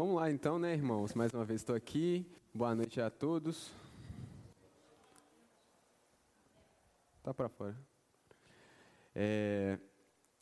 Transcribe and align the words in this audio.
Vamos 0.00 0.16
lá 0.16 0.30
então, 0.30 0.58
né, 0.58 0.72
irmãos? 0.72 1.12
Mais 1.12 1.34
uma 1.34 1.44
vez 1.44 1.60
estou 1.60 1.76
aqui. 1.76 2.24
Boa 2.54 2.74
noite 2.74 2.98
a 3.02 3.10
todos. 3.10 3.70
Tá 7.22 7.34
para 7.34 7.50
fora. 7.50 7.76
É, 9.14 9.78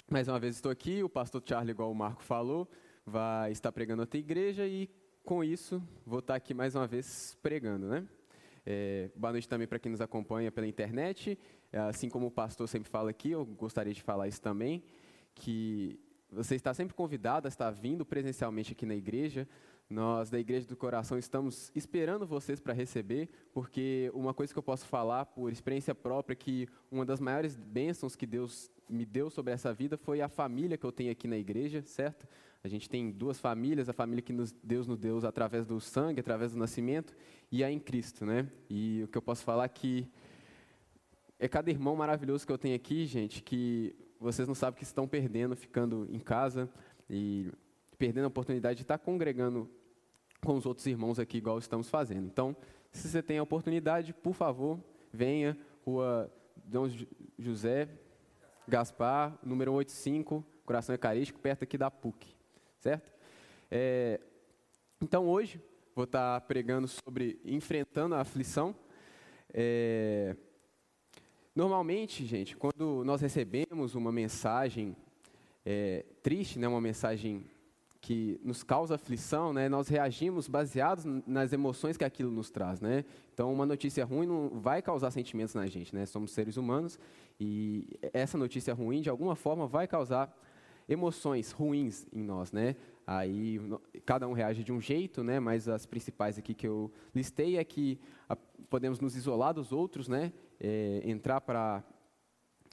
mais 0.09 0.29
uma 0.29 0.39
vez 0.39 0.55
estou 0.55 0.71
aqui. 0.71 1.03
O 1.03 1.09
pastor 1.09 1.43
Charlie, 1.45 1.73
igual 1.73 1.91
o 1.91 1.95
Marco 1.97 2.23
falou, 2.23 2.69
vai 3.05 3.51
estar 3.51 3.73
pregando 3.73 4.03
outra 4.03 4.21
igreja 4.21 4.65
e 4.65 4.89
com 5.25 5.43
isso 5.43 5.83
vou 6.07 6.21
estar 6.21 6.37
aqui 6.37 6.55
mais 6.55 6.77
uma 6.77 6.87
vez 6.87 7.37
pregando, 7.43 7.89
né? 7.89 8.07
É, 8.65 9.11
boa 9.17 9.33
noite 9.33 9.49
também 9.49 9.67
para 9.67 9.81
quem 9.81 9.91
nos 9.91 10.01
acompanha 10.01 10.53
pela 10.53 10.69
internet. 10.69 11.37
Assim 11.73 12.09
como 12.09 12.29
o 12.29 12.31
pastor 12.31 12.69
sempre 12.69 12.89
fala 12.89 13.11
aqui, 13.11 13.33
eu 13.33 13.45
gostaria 13.45 13.93
de 13.93 14.05
falar 14.05 14.29
isso 14.29 14.41
também, 14.41 14.85
que 15.35 15.99
você 16.31 16.55
está 16.55 16.75
sempre 16.75 16.95
convidado 16.95 17.47
a 17.47 17.49
estar 17.49 17.71
vindo 17.71 18.05
presencialmente 18.05 18.73
aqui 18.73 18.85
na 18.85 18.95
igreja. 18.95 19.49
Nós, 19.91 20.29
da 20.29 20.39
Igreja 20.39 20.67
do 20.67 20.77
Coração, 20.77 21.17
estamos 21.17 21.73
esperando 21.75 22.27
vocês 22.27 22.61
para 22.61 22.75
receber, 22.75 23.31
porque 23.55 24.11
uma 24.13 24.35
coisa 24.35 24.53
que 24.53 24.59
eu 24.59 24.63
posso 24.63 24.87
falar 24.87 25.25
por 25.25 25.51
experiência 25.51 25.95
própria, 25.95 26.37
que 26.37 26.69
uma 26.91 27.07
das 27.07 27.21
maiores 27.21 27.57
bênçãos 27.57 28.15
que 28.15 28.27
Deus 28.27 28.71
me 28.87 29.07
deu 29.07 29.31
sobre 29.31 29.55
essa 29.55 29.73
vida 29.73 29.97
foi 29.97 30.21
a 30.21 30.29
família 30.29 30.77
que 30.77 30.85
eu 30.85 30.93
tenho 30.93 31.11
aqui 31.11 31.27
na 31.27 31.39
igreja, 31.39 31.81
certo? 31.81 32.29
A 32.63 32.69
gente 32.69 32.87
tem 32.87 33.11
duas 33.11 33.41
famílias, 33.41 33.89
a 33.89 33.95
família 33.95 34.21
que 34.21 34.33
nos, 34.33 34.53
Deus 34.63 34.87
nos 34.87 34.99
deu 34.99 35.27
através 35.27 35.65
do 35.65 35.81
sangue, 35.81 36.21
através 36.21 36.53
do 36.53 36.59
nascimento, 36.59 37.17
e 37.51 37.65
a 37.65 37.71
em 37.71 37.79
Cristo, 37.79 38.27
né? 38.27 38.47
E 38.69 39.03
o 39.05 39.09
que 39.09 39.17
eu 39.17 39.23
posso 39.23 39.43
falar 39.43 39.65
é 39.65 39.69
que 39.69 40.07
é 41.39 41.49
cada 41.49 41.71
irmão 41.71 41.97
maravilhoso 41.97 42.47
que 42.47 42.53
eu 42.53 42.59
tenho 42.59 42.77
aqui, 42.77 43.07
gente, 43.07 43.43
que 43.43 43.97
vocês 44.21 44.47
não 44.49 44.55
sabem 44.55 44.79
que 44.79 44.85
estão 44.85 45.07
perdendo, 45.07 45.55
ficando 45.57 46.07
em 46.11 46.19
casa 46.19 46.69
e 47.09 47.51
perdendo 47.97 48.25
a 48.25 48.29
oportunidade 48.29 48.77
de 48.77 48.83
estar 48.83 48.99
congregando 48.99 49.69
com 50.41 50.55
os 50.55 50.67
outros 50.67 50.87
irmãos 50.87 51.19
aqui, 51.19 51.39
igual 51.39 51.59
estamos 51.59 51.89
fazendo. 51.89 52.27
Então, 52.27 52.57
se 52.93 53.09
você 53.09 53.23
tem 53.23 53.39
a 53.39 53.43
oportunidade, 53.43 54.13
por 54.13 54.35
favor, 54.35 54.79
venha, 55.13 55.57
Rua 55.85 56.33
Dom 56.65 56.89
José 57.39 57.89
Gaspar, 58.67 59.39
número 59.43 59.73
85, 59.73 60.45
Coração 60.65 60.95
Eucarístico, 60.95 61.41
perto 61.41 61.65
aqui 61.65 61.79
da 61.79 61.91
PUC, 61.91 62.37
certo? 62.79 63.13
É, 63.71 64.21
então, 65.01 65.27
hoje, 65.27 65.61
vou 65.95 66.05
estar 66.05 66.41
pregando 66.43 66.87
sobre 66.87 67.41
enfrentando 67.45 68.15
a 68.15 68.21
aflição. 68.21 68.75
É, 69.53 70.37
Normalmente, 71.59 72.25
gente, 72.25 72.57
quando 72.57 73.03
nós 73.05 73.21
recebemos 73.21 73.97
uma 73.97 74.13
mensagem 74.13 74.95
é, 75.67 76.05
triste, 76.23 76.57
né, 76.57 76.69
uma 76.69 76.81
mensagem 76.81 77.45
que 78.01 78.41
nos 78.45 78.63
causa 78.63 78.95
aflição, 78.95 79.53
né, 79.53 79.69
nós 79.69 79.89
reagimos 79.89 80.47
baseados 80.47 81.05
nas 81.27 81.53
emoções 81.53 81.97
que 81.97 82.05
aquilo 82.05 82.31
nos 82.31 82.49
traz, 82.49 82.81
né? 82.81 83.05
Então, 83.35 83.53
uma 83.53 83.67
notícia 83.67 84.05
ruim 84.05 84.25
não 84.25 84.51
vai 84.51 84.81
causar 84.81 85.11
sentimentos 85.11 85.53
na 85.53 85.67
gente, 85.67 85.93
né? 85.93 86.07
Somos 86.07 86.31
seres 86.31 86.57
humanos 86.57 86.97
e 87.41 87.99
essa 88.13 88.39
notícia 88.39 88.73
ruim, 88.73 89.01
de 89.01 89.11
alguma 89.11 89.35
forma, 89.35 89.67
vai 89.67 89.89
causar 89.89 90.33
emoções 90.89 91.51
ruins 91.51 92.07
em 92.13 92.23
nós, 92.23 92.53
né? 92.53 92.77
Aí 93.05 93.61
cada 94.07 94.29
um 94.29 94.33
reage 94.33 94.63
de 94.63 94.73
um 94.73 94.81
jeito, 94.81 95.25
né? 95.25 95.41
Mas 95.41 95.69
as 95.69 95.87
principais 95.87 96.39
aqui 96.39 96.55
que 96.55 96.69
eu 96.69 96.89
listei 97.13 97.57
é 97.57 97.65
que 97.65 97.99
podemos 98.71 99.01
nos 99.01 99.17
isolar 99.17 99.53
dos 99.53 99.73
outros, 99.73 100.07
né? 100.07 100.33
É, 100.61 101.03
entrar 101.05 101.41
para 101.41 101.83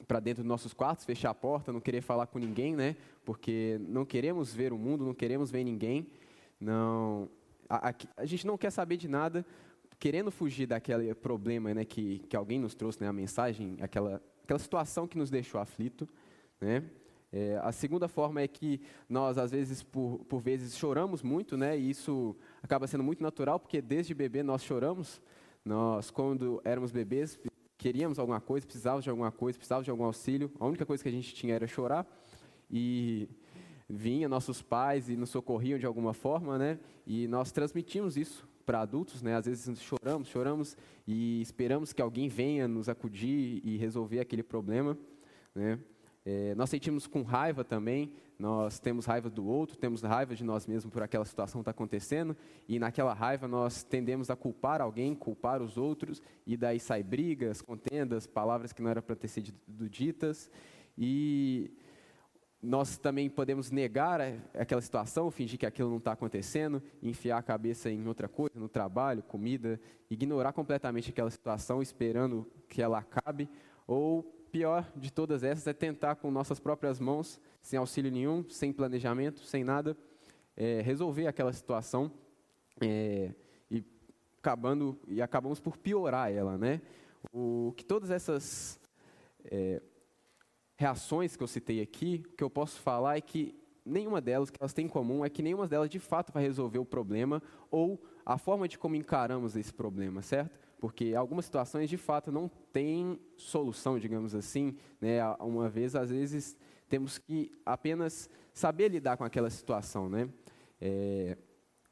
para 0.06 0.20
dentro 0.20 0.44
dos 0.44 0.50
nossos 0.50 0.74
quartos, 0.74 1.06
fechar 1.06 1.30
a 1.30 1.34
porta, 1.34 1.72
não 1.72 1.80
querer 1.80 2.02
falar 2.02 2.28
com 2.28 2.38
ninguém, 2.38 2.76
né? 2.76 2.98
Porque 3.24 3.80
não 3.88 4.04
queremos 4.06 4.54
ver 4.54 4.74
o 4.74 4.78
mundo, 4.78 5.06
não 5.06 5.14
queremos 5.14 5.50
ver 5.50 5.64
ninguém. 5.64 6.08
Não, 6.60 7.30
a, 7.70 7.90
a, 7.90 7.94
a 8.18 8.26
gente 8.26 8.46
não 8.46 8.58
quer 8.58 8.72
saber 8.72 8.98
de 8.98 9.08
nada, 9.08 9.46
querendo 9.98 10.32
fugir 10.32 10.68
daquele 10.68 11.16
problema, 11.16 11.74
né? 11.74 11.86
Que, 11.86 12.20
que 12.20 12.36
alguém 12.36 12.60
nos 12.60 12.76
trouxe, 12.76 13.02
né? 13.02 13.08
A 13.08 13.14
mensagem, 13.14 13.78
aquela 13.80 14.22
aquela 14.46 14.60
situação 14.60 15.08
que 15.08 15.18
nos 15.18 15.30
deixou 15.30 15.60
aflito, 15.60 16.08
né? 16.62 16.84
É, 17.34 17.60
a 17.64 17.72
segunda 17.72 18.08
forma 18.08 18.40
é 18.40 18.48
que 18.48 18.80
nós, 19.10 19.38
às 19.38 19.52
vezes, 19.52 19.84
por, 19.84 20.20
por 20.30 20.40
vezes, 20.40 20.78
choramos 20.78 21.22
muito, 21.22 21.58
né? 21.58 21.78
E 21.78 21.90
isso 21.90 22.36
acaba 22.64 22.88
sendo 22.88 23.04
muito 23.04 23.22
natural, 23.22 23.60
porque 23.60 23.82
desde 23.82 24.14
bebê 24.14 24.42
nós 24.42 24.64
choramos. 24.64 25.22
Nós, 25.66 26.12
quando 26.12 26.62
éramos 26.64 26.92
bebês, 26.92 27.40
queríamos 27.86 28.18
alguma 28.18 28.42
coisa, 28.42 28.66
precisávamos 28.66 29.04
de 29.04 29.12
alguma 29.12 29.32
coisa, 29.32 29.60
precisávamos 29.60 29.86
de 29.86 29.92
algum 29.92 30.06
auxílio. 30.06 30.52
A 30.60 30.66
única 30.66 30.88
coisa 30.88 31.04
que 31.04 31.08
a 31.08 31.12
gente 31.12 31.36
tinha 31.36 31.54
era 31.54 31.68
chorar. 31.68 32.04
E 32.68 33.30
vinha 33.88 34.28
nossos 34.28 34.60
pais 34.60 35.08
e 35.08 35.16
nos 35.16 35.30
socorriam 35.30 35.78
de 35.78 35.86
alguma 35.86 36.12
forma, 36.12 36.58
né? 36.58 36.80
E 37.06 37.28
nós 37.28 37.52
transmitimos 37.52 38.18
isso 38.18 38.50
para 38.66 38.82
adultos, 38.82 39.22
né? 39.22 39.36
Às 39.36 39.46
vezes 39.46 39.80
choramos, 39.84 40.28
choramos 40.30 40.76
e 41.08 41.40
esperamos 41.44 41.94
que 41.94 42.02
alguém 42.02 42.28
venha 42.28 42.68
nos 42.68 42.90
acudir 42.90 43.62
e 43.64 43.78
resolver 43.78 44.20
aquele 44.20 44.42
problema, 44.42 44.98
né? 45.54 45.78
É, 46.28 46.56
nós 46.56 46.72
sentimos 46.72 47.06
com 47.06 47.22
raiva 47.22 47.64
também, 47.64 48.12
nós 48.40 48.80
temos 48.80 49.06
raiva 49.06 49.30
do 49.30 49.46
outro, 49.46 49.78
temos 49.78 50.02
raiva 50.02 50.34
de 50.34 50.44
nós 50.44 50.66
mesmos 50.66 50.92
por 50.92 51.04
aquela 51.04 51.24
situação 51.24 51.62
que 51.62 51.62
está 51.62 51.72
acontecendo, 51.72 52.36
e 52.68 52.80
naquela 52.80 53.14
raiva 53.14 53.48
nós 53.48 53.84
tendemos 53.84 54.32
a 54.32 54.36
culpar 54.36 54.82
alguém, 54.82 55.14
culpar 55.14 55.62
os 55.62 55.78
outros, 55.78 56.24
e 56.46 56.58
daí 56.58 56.80
sai 56.80 57.04
brigas, 57.04 57.62
contendas, 57.62 58.26
palavras 58.26 58.74
que 58.74 58.82
não 58.82 58.90
eram 58.90 59.04
para 59.04 59.16
ter 59.16 59.28
sido 59.28 59.54
ditas, 59.88 60.50
e 60.98 61.72
nós 62.60 62.98
também 62.98 63.30
podemos 63.30 63.70
negar 63.70 64.20
aquela 64.56 64.82
situação, 64.82 65.30
fingir 65.30 65.60
que 65.60 65.66
aquilo 65.68 65.92
não 65.92 65.98
está 65.98 66.14
acontecendo, 66.14 66.82
enfiar 67.04 67.38
a 67.38 67.44
cabeça 67.44 67.92
em 67.92 68.08
outra 68.08 68.28
coisa, 68.28 68.60
no 68.60 68.68
trabalho, 68.68 69.22
comida, 69.22 69.80
ignorar 70.10 70.54
completamente 70.54 71.12
aquela 71.12 71.30
situação, 71.30 71.84
esperando 71.84 72.52
que 72.68 72.82
ela 72.82 72.98
acabe, 72.98 73.48
ou 73.86 74.34
pior 74.56 74.90
de 74.96 75.12
todas 75.12 75.44
essas 75.44 75.68
é 75.68 75.74
tentar 75.74 76.16
com 76.16 76.32
nossas 76.32 76.62
próprias 76.62 76.98
mãos, 76.98 77.42
sem 77.62 77.78
auxílio 77.78 78.10
nenhum, 78.10 78.42
sem 78.50 78.72
planejamento, 78.72 79.42
sem 79.42 79.66
nada, 79.66 79.98
é, 80.56 80.80
resolver 80.80 81.28
aquela 81.28 81.52
situação 81.52 82.10
é, 82.80 83.34
e 83.70 83.84
acabando 84.38 84.98
e 85.10 85.22
acabamos 85.22 85.60
por 85.60 85.76
piorar 85.76 86.32
ela, 86.32 86.58
né? 86.58 86.82
O 87.34 87.74
que 87.76 87.84
todas 87.84 88.10
essas 88.10 88.80
é, 89.44 89.82
reações 90.78 91.36
que 91.36 91.44
eu 91.44 91.48
citei 91.48 91.82
aqui, 91.82 92.24
o 92.26 92.38
que 92.38 92.44
eu 92.44 92.50
posso 92.50 92.80
falar 92.80 93.18
é 93.18 93.22
que 93.22 93.54
nenhuma 93.84 94.22
delas, 94.22 94.50
que 94.50 94.58
elas 94.62 94.72
têm 94.72 94.86
em 94.86 94.90
comum, 94.90 95.26
é 95.26 95.30
que 95.30 95.44
nenhuma 95.44 95.68
delas 95.68 95.90
de 95.90 96.00
fato 96.00 96.32
vai 96.32 96.44
resolver 96.44 96.80
o 96.80 96.86
problema 96.86 97.44
ou 97.70 98.02
a 98.26 98.38
forma 98.38 98.70
de 98.70 98.78
como 98.78 98.96
encaramos 98.96 99.58
esse 99.58 99.74
problema, 99.74 100.22
certo? 100.22 100.65
Porque 100.86 101.16
algumas 101.16 101.46
situações 101.46 101.90
de 101.90 101.98
fato 101.98 102.32
não 102.32 102.48
têm 102.72 103.20
solução, 103.36 103.98
digamos 103.98 104.36
assim. 104.36 104.76
Né? 105.02 105.18
Uma 105.40 105.68
vez, 105.68 105.96
às 105.96 106.12
vezes, 106.12 106.56
temos 106.88 107.18
que 107.18 107.52
apenas 107.66 108.30
saber 108.54 108.90
lidar 108.90 109.18
com 109.18 109.24
aquela 109.24 109.50
situação. 109.50 110.08
Né? 110.08 110.30
É, 110.80 111.40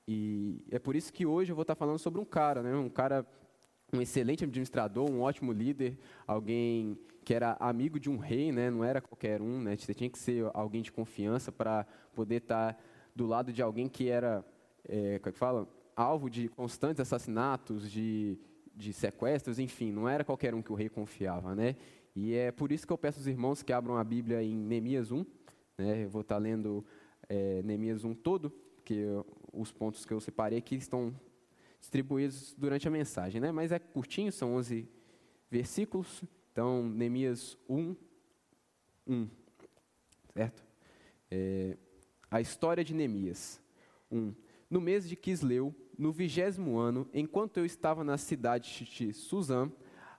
e 0.08 0.64
é 0.70 0.78
por 0.78 0.96
isso 0.96 1.12
que 1.12 1.26
hoje 1.26 1.52
eu 1.52 1.56
vou 1.56 1.64
estar 1.64 1.74
falando 1.74 1.98
sobre 1.98 2.22
um 2.22 2.24
cara, 2.24 2.62
né? 2.62 2.76
um 2.76 2.88
cara, 2.88 3.26
um 3.92 4.00
excelente 4.00 4.44
administrador, 4.44 5.10
um 5.10 5.22
ótimo 5.22 5.52
líder, 5.52 5.98
alguém 6.28 6.96
que 7.26 7.34
era 7.34 7.58
amigo 7.60 8.00
de 8.00 8.12
um 8.12 8.18
rei, 8.18 8.52
né? 8.52 8.70
não 8.70 8.84
era 8.84 9.02
qualquer 9.02 9.42
um, 9.42 9.60
né? 9.60 9.76
você 9.76 9.96
tinha 9.96 10.10
que 10.10 10.20
ser 10.20 10.52
alguém 10.54 10.84
de 10.84 10.92
confiança 10.92 11.52
para 11.52 11.88
poder 12.14 12.44
estar 12.44 12.80
do 13.16 13.26
lado 13.26 13.52
de 13.52 13.60
alguém 13.60 13.90
que 13.90 14.08
era, 14.08 14.46
é, 14.88 15.18
como 15.18 15.30
é 15.30 15.32
que 15.32 15.40
fala? 15.40 15.68
alvo 15.96 16.30
de 16.30 16.48
constantes 16.50 17.00
assassinatos, 17.00 17.92
de 17.92 18.38
de 18.76 18.92
sequestros, 18.92 19.60
enfim, 19.60 19.92
não 19.92 20.08
era 20.10 20.24
qualquer 20.24 20.54
um 20.56 20.62
que 20.62 20.72
o 20.72 20.76
rei 20.76 20.90
confiava, 20.90 21.56
né? 21.56 21.76
E 22.16 22.34
é 22.34 22.52
por 22.52 22.72
isso 22.72 22.86
que 22.86 22.94
eu 22.94 22.98
peço 22.98 23.20
aos 23.20 23.28
irmãos 23.28 23.64
que 23.64 23.74
abram 23.74 23.98
a 23.98 24.04
Bíblia 24.04 24.42
em 24.44 24.56
Neemias 24.56 25.12
1, 25.12 25.26
né? 25.78 26.04
Eu 26.04 26.10
vou 26.10 26.22
estar 26.22 26.38
lendo 26.38 26.86
é, 27.28 27.62
Neemias 27.64 28.04
1 28.04 28.14
todo, 28.16 28.50
porque 28.50 29.04
os 29.52 29.72
pontos 29.72 30.06
que 30.06 30.14
eu 30.14 30.20
separei 30.20 30.60
aqui 30.60 30.76
estão 30.76 31.14
distribuídos 31.80 32.56
durante 32.58 32.88
a 32.88 32.92
mensagem, 32.92 33.40
né? 33.42 33.52
Mas 33.52 33.72
é 33.72 33.80
curtinho, 33.80 34.32
são 34.32 34.56
11 34.56 34.88
versículos, 35.50 36.24
então 36.52 36.84
Neemias 36.88 37.58
1, 37.70 37.96
1, 39.08 39.30
certo? 40.34 40.64
É, 41.30 41.78
a 42.30 42.42
história 42.42 42.84
de 42.84 42.94
Neemias 42.94 43.62
1. 44.12 44.34
No 44.70 44.82
mês 44.82 45.08
de 45.08 45.16
Quisleu, 45.16 45.74
no 45.98 46.12
vigésimo 46.12 46.78
ano, 46.78 47.08
enquanto 47.14 47.58
eu 47.58 47.66
estava 47.66 48.04
na 48.04 48.18
cidade 48.18 48.86
de 48.86 49.14
Suzã, 49.14 49.72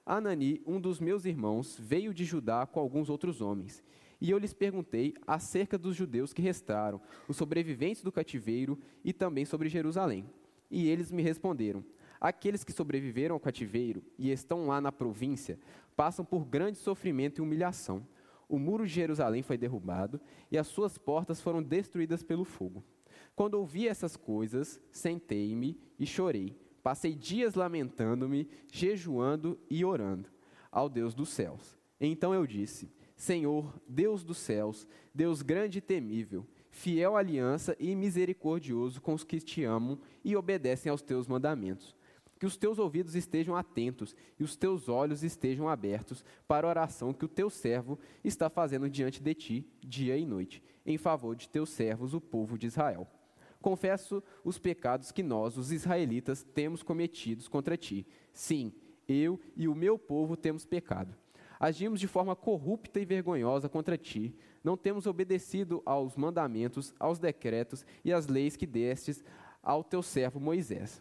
Anani, 0.06 0.60
um 0.66 0.80
dos 0.80 1.00
meus 1.00 1.24
irmãos, 1.24 1.76
veio 1.80 2.12
de 2.12 2.24
Judá 2.24 2.66
com 2.66 2.78
alguns 2.78 3.08
outros 3.08 3.40
homens. 3.40 3.82
E 4.20 4.30
eu 4.30 4.38
lhes 4.38 4.52
perguntei 4.52 5.14
acerca 5.26 5.76
dos 5.76 5.96
judeus 5.96 6.32
que 6.32 6.42
restaram, 6.42 7.00
os 7.28 7.36
sobreviventes 7.36 8.02
do 8.02 8.12
cativeiro 8.12 8.78
e 9.04 9.12
também 9.12 9.44
sobre 9.44 9.68
Jerusalém. 9.68 10.24
E 10.70 10.88
eles 10.88 11.10
me 11.10 11.22
responderam: 11.22 11.84
Aqueles 12.20 12.64
que 12.64 12.72
sobreviveram 12.72 13.34
ao 13.34 13.40
cativeiro 13.40 14.02
e 14.18 14.30
estão 14.30 14.66
lá 14.66 14.80
na 14.80 14.92
província 14.92 15.58
passam 15.96 16.24
por 16.24 16.44
grande 16.44 16.78
sofrimento 16.78 17.38
e 17.38 17.42
humilhação. 17.42 18.06
O 18.48 18.58
muro 18.58 18.86
de 18.86 18.92
Jerusalém 18.92 19.42
foi 19.42 19.56
derrubado 19.56 20.20
e 20.50 20.58
as 20.58 20.66
suas 20.66 20.98
portas 20.98 21.40
foram 21.40 21.62
destruídas 21.62 22.22
pelo 22.22 22.44
fogo. 22.44 22.84
Quando 23.34 23.54
ouvi 23.54 23.88
essas 23.88 24.16
coisas, 24.16 24.80
sentei-me 24.92 25.78
e 25.98 26.06
chorei. 26.06 26.56
Passei 26.82 27.14
dias 27.14 27.54
lamentando-me, 27.54 28.48
jejuando 28.70 29.58
e 29.70 29.84
orando 29.84 30.28
ao 30.70 30.88
Deus 30.88 31.14
dos 31.14 31.30
céus. 31.30 31.78
Então 32.00 32.34
eu 32.34 32.46
disse: 32.46 32.92
Senhor, 33.16 33.80
Deus 33.88 34.22
dos 34.22 34.38
céus, 34.38 34.86
Deus 35.14 35.40
grande 35.40 35.78
e 35.78 35.80
temível, 35.80 36.46
fiel 36.70 37.16
aliança 37.16 37.76
e 37.78 37.94
misericordioso 37.94 39.00
com 39.00 39.14
os 39.14 39.24
que 39.24 39.40
te 39.40 39.64
amam 39.64 39.98
e 40.24 40.36
obedecem 40.36 40.90
aos 40.90 41.02
teus 41.02 41.26
mandamentos. 41.26 41.96
Que 42.38 42.46
os 42.46 42.56
teus 42.56 42.78
ouvidos 42.78 43.14
estejam 43.14 43.56
atentos 43.56 44.14
e 44.38 44.44
os 44.44 44.56
teus 44.56 44.88
olhos 44.88 45.22
estejam 45.22 45.68
abertos 45.68 46.24
para 46.46 46.66
a 46.66 46.70
oração 46.70 47.14
que 47.14 47.24
o 47.24 47.28
teu 47.28 47.48
servo 47.48 47.98
está 48.22 48.50
fazendo 48.50 48.90
diante 48.90 49.22
de 49.22 49.34
ti, 49.34 49.66
dia 49.80 50.16
e 50.16 50.26
noite, 50.26 50.62
em 50.84 50.98
favor 50.98 51.36
de 51.36 51.48
teus 51.48 51.70
servos, 51.70 52.12
o 52.12 52.20
povo 52.20 52.58
de 52.58 52.66
Israel. 52.66 53.08
Confesso 53.64 54.22
os 54.44 54.58
pecados 54.58 55.10
que 55.10 55.22
nós, 55.22 55.56
os 55.56 55.72
israelitas, 55.72 56.42
temos 56.42 56.82
cometidos 56.82 57.48
contra 57.48 57.78
ti. 57.78 58.06
Sim, 58.30 58.74
eu 59.08 59.40
e 59.56 59.66
o 59.66 59.74
meu 59.74 59.98
povo 59.98 60.36
temos 60.36 60.66
pecado. 60.66 61.16
Agimos 61.58 61.98
de 61.98 62.06
forma 62.06 62.36
corrupta 62.36 63.00
e 63.00 63.06
vergonhosa 63.06 63.66
contra 63.66 63.96
ti. 63.96 64.36
Não 64.62 64.76
temos 64.76 65.06
obedecido 65.06 65.82
aos 65.86 66.14
mandamentos, 66.14 66.94
aos 67.00 67.18
decretos 67.18 67.86
e 68.04 68.12
às 68.12 68.26
leis 68.26 68.54
que 68.54 68.66
destes 68.66 69.24
ao 69.62 69.82
teu 69.82 70.02
servo 70.02 70.38
Moisés. 70.38 71.00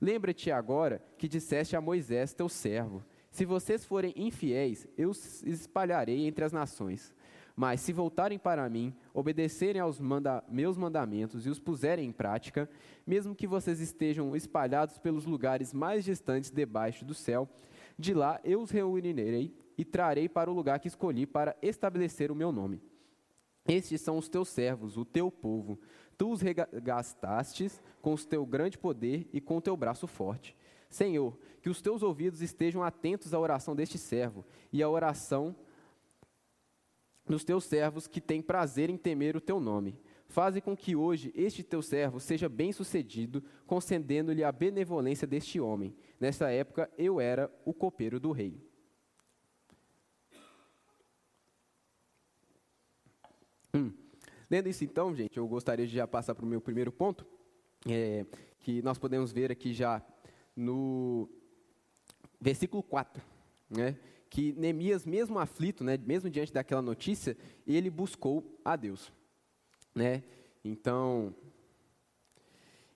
Lembra-te 0.00 0.50
agora 0.50 1.04
que 1.18 1.28
disseste 1.28 1.76
a 1.76 1.80
Moisés, 1.82 2.32
teu 2.32 2.48
servo: 2.48 3.04
Se 3.30 3.44
vocês 3.44 3.84
forem 3.84 4.14
infiéis, 4.16 4.88
eu 4.96 5.10
os 5.10 5.42
espalharei 5.42 6.26
entre 6.26 6.42
as 6.42 6.52
nações. 6.52 7.12
Mas 7.58 7.80
se 7.80 7.92
voltarem 7.92 8.38
para 8.38 8.68
mim, 8.68 8.94
obedecerem 9.12 9.82
aos 9.82 9.98
manda 9.98 10.44
meus 10.48 10.76
mandamentos 10.76 11.44
e 11.44 11.50
os 11.50 11.58
puserem 11.58 12.08
em 12.08 12.12
prática, 12.12 12.70
mesmo 13.04 13.34
que 13.34 13.48
vocês 13.48 13.80
estejam 13.80 14.36
espalhados 14.36 14.96
pelos 14.96 15.24
lugares 15.24 15.74
mais 15.74 16.04
distantes 16.04 16.52
debaixo 16.52 17.04
do 17.04 17.14
céu, 17.14 17.48
de 17.98 18.14
lá 18.14 18.40
eu 18.44 18.60
os 18.60 18.70
reunirei 18.70 19.52
e 19.76 19.84
trarei 19.84 20.28
para 20.28 20.48
o 20.48 20.54
lugar 20.54 20.78
que 20.78 20.86
escolhi 20.86 21.26
para 21.26 21.56
estabelecer 21.60 22.30
o 22.30 22.34
meu 22.36 22.52
nome. 22.52 22.80
Estes 23.66 24.02
são 24.02 24.18
os 24.18 24.28
teus 24.28 24.48
servos, 24.50 24.96
o 24.96 25.04
teu 25.04 25.28
povo. 25.28 25.80
Tu 26.16 26.30
os 26.30 26.40
regastastes 26.40 27.82
com 28.00 28.14
o 28.14 28.18
teu 28.18 28.46
grande 28.46 28.78
poder 28.78 29.28
e 29.32 29.40
com 29.40 29.56
o 29.56 29.60
teu 29.60 29.76
braço 29.76 30.06
forte. 30.06 30.56
Senhor, 30.88 31.36
que 31.60 31.68
os 31.68 31.82
teus 31.82 32.04
ouvidos 32.04 32.40
estejam 32.40 32.84
atentos 32.84 33.34
à 33.34 33.40
oração 33.40 33.74
deste 33.74 33.98
servo 33.98 34.46
e 34.72 34.80
à 34.80 34.88
oração 34.88 35.56
nos 37.28 37.44
teus 37.44 37.64
servos 37.64 38.06
que 38.06 38.20
têm 38.20 38.42
prazer 38.42 38.90
em 38.90 38.96
temer 38.96 39.36
o 39.36 39.40
teu 39.40 39.60
nome. 39.60 39.98
Faze 40.28 40.60
com 40.60 40.76
que 40.76 40.94
hoje 40.94 41.32
este 41.34 41.62
teu 41.62 41.80
servo 41.80 42.20
seja 42.20 42.48
bem-sucedido, 42.48 43.42
concedendo-lhe 43.66 44.44
a 44.44 44.52
benevolência 44.52 45.26
deste 45.26 45.58
homem. 45.58 45.96
Nessa 46.20 46.50
época 46.50 46.90
eu 46.98 47.20
era 47.20 47.50
o 47.64 47.72
copeiro 47.72 48.20
do 48.20 48.30
rei. 48.30 48.60
Hum. 53.74 53.92
Lendo 54.50 54.68
isso 54.68 54.84
então, 54.84 55.14
gente, 55.14 55.36
eu 55.36 55.46
gostaria 55.46 55.86
de 55.86 55.94
já 55.94 56.06
passar 56.06 56.34
para 56.34 56.44
o 56.44 56.48
meu 56.48 56.60
primeiro 56.60 56.92
ponto, 56.92 57.26
é, 57.86 58.26
que 58.60 58.82
nós 58.82 58.98
podemos 58.98 59.32
ver 59.32 59.50
aqui 59.52 59.72
já 59.72 60.02
no 60.56 61.28
versículo 62.40 62.82
4, 62.82 63.22
né? 63.70 63.96
Que 64.30 64.52
Neemias, 64.52 65.06
mesmo 65.06 65.38
aflito, 65.38 65.82
né, 65.82 65.98
mesmo 65.98 66.28
diante 66.28 66.52
daquela 66.52 66.82
notícia, 66.82 67.36
ele 67.66 67.90
buscou 67.90 68.58
a 68.64 68.76
Deus. 68.76 69.12
Né? 69.94 70.22
Então, 70.64 71.34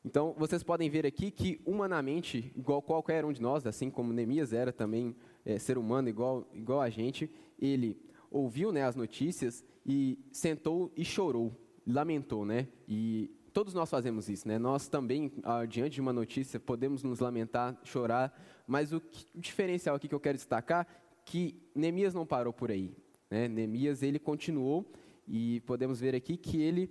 então, 0.05 0.34
vocês 0.37 0.64
podem 0.64 0.90
ver 0.90 1.06
aqui 1.06 1.31
que, 1.31 1.61
humanamente, 1.64 2.52
igual 2.56 2.82
qualquer 2.82 3.25
um 3.25 3.32
de 3.32 3.40
nós, 3.40 3.64
assim 3.67 3.88
como 3.88 4.12
Neemias 4.12 4.52
era 4.52 4.73
também 4.73 5.14
é, 5.44 5.58
ser 5.61 5.79
humano 5.79 6.08
igual, 6.08 6.49
igual 6.52 6.81
a 6.81 6.90
gente, 6.90 7.31
ele 7.56 8.02
ouviu 8.28 8.73
né, 8.73 8.82
as 8.82 8.96
notícias 8.96 9.64
e 9.87 10.19
sentou 10.32 10.93
e 10.96 11.05
chorou, 11.05 11.52
lamentou, 11.87 12.44
né? 12.44 12.67
E 12.88 13.31
todos 13.52 13.75
nós 13.75 13.88
fazemos 13.88 14.28
isso, 14.28 14.49
né? 14.49 14.58
Nós 14.58 14.88
também, 14.88 15.32
ah, 15.44 15.64
diante 15.67 15.94
de 15.94 16.00
uma 16.00 16.12
notícia, 16.12 16.58
podemos 16.58 17.05
nos 17.05 17.20
lamentar, 17.20 17.78
chorar, 17.85 18.37
mas 18.67 18.93
o, 18.93 19.00
que, 19.00 19.26
o 19.35 19.40
diferencial 19.40 19.94
aqui 19.94 20.08
que 20.08 20.14
eu 20.14 20.20
quero 20.20 20.37
destacar 20.37 20.87
que 21.24 21.60
Neemias 21.74 22.14
não 22.14 22.26
parou 22.26 22.52
por 22.52 22.70
aí. 22.70 22.94
Né? 23.30 23.48
Neemias 23.48 24.02
ele 24.02 24.19
continuou 24.19 24.90
e 25.26 25.60
podemos 25.60 26.00
ver 26.00 26.14
aqui 26.14 26.36
que 26.36 26.60
ele 26.60 26.90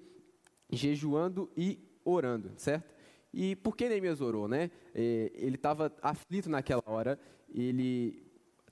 jejuando 0.71 1.49
e 1.55 1.79
orando, 2.03 2.51
certo? 2.55 2.93
E 3.33 3.55
por 3.55 3.75
que 3.75 3.87
Neemias 3.87 4.21
orou, 4.21 4.47
né? 4.47 4.71
É, 4.93 5.31
ele 5.35 5.55
estava 5.55 5.91
aflito 6.01 6.49
naquela 6.49 6.83
hora. 6.85 7.19
Ele 7.53 8.23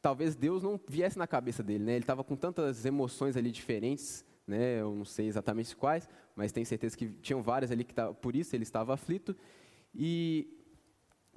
talvez 0.02 0.36
Deus 0.36 0.64
não 0.64 0.80
viesse 0.88 1.18
na 1.18 1.28
cabeça 1.28 1.62
dele, 1.62 1.84
né? 1.84 1.94
Ele 1.94 2.04
estava 2.04 2.24
com 2.24 2.36
tantas 2.36 2.86
emoções 2.86 3.36
ali 3.38 3.52
diferentes, 3.52 4.26
né? 4.48 4.82
Eu 4.82 4.94
não 4.96 5.06
sei 5.06 5.28
exatamente 5.28 5.76
quais, 5.76 6.08
mas 6.36 6.52
tenho 6.52 6.66
certeza 6.66 6.98
que 6.98 7.10
tinham 7.22 7.42
várias 7.42 7.72
ali 7.72 7.84
que 7.84 7.94
tava, 7.94 8.14
por 8.14 8.36
isso 8.36 8.56
ele 8.56 8.64
estava 8.64 8.94
aflito. 8.94 9.36
E 9.94 10.48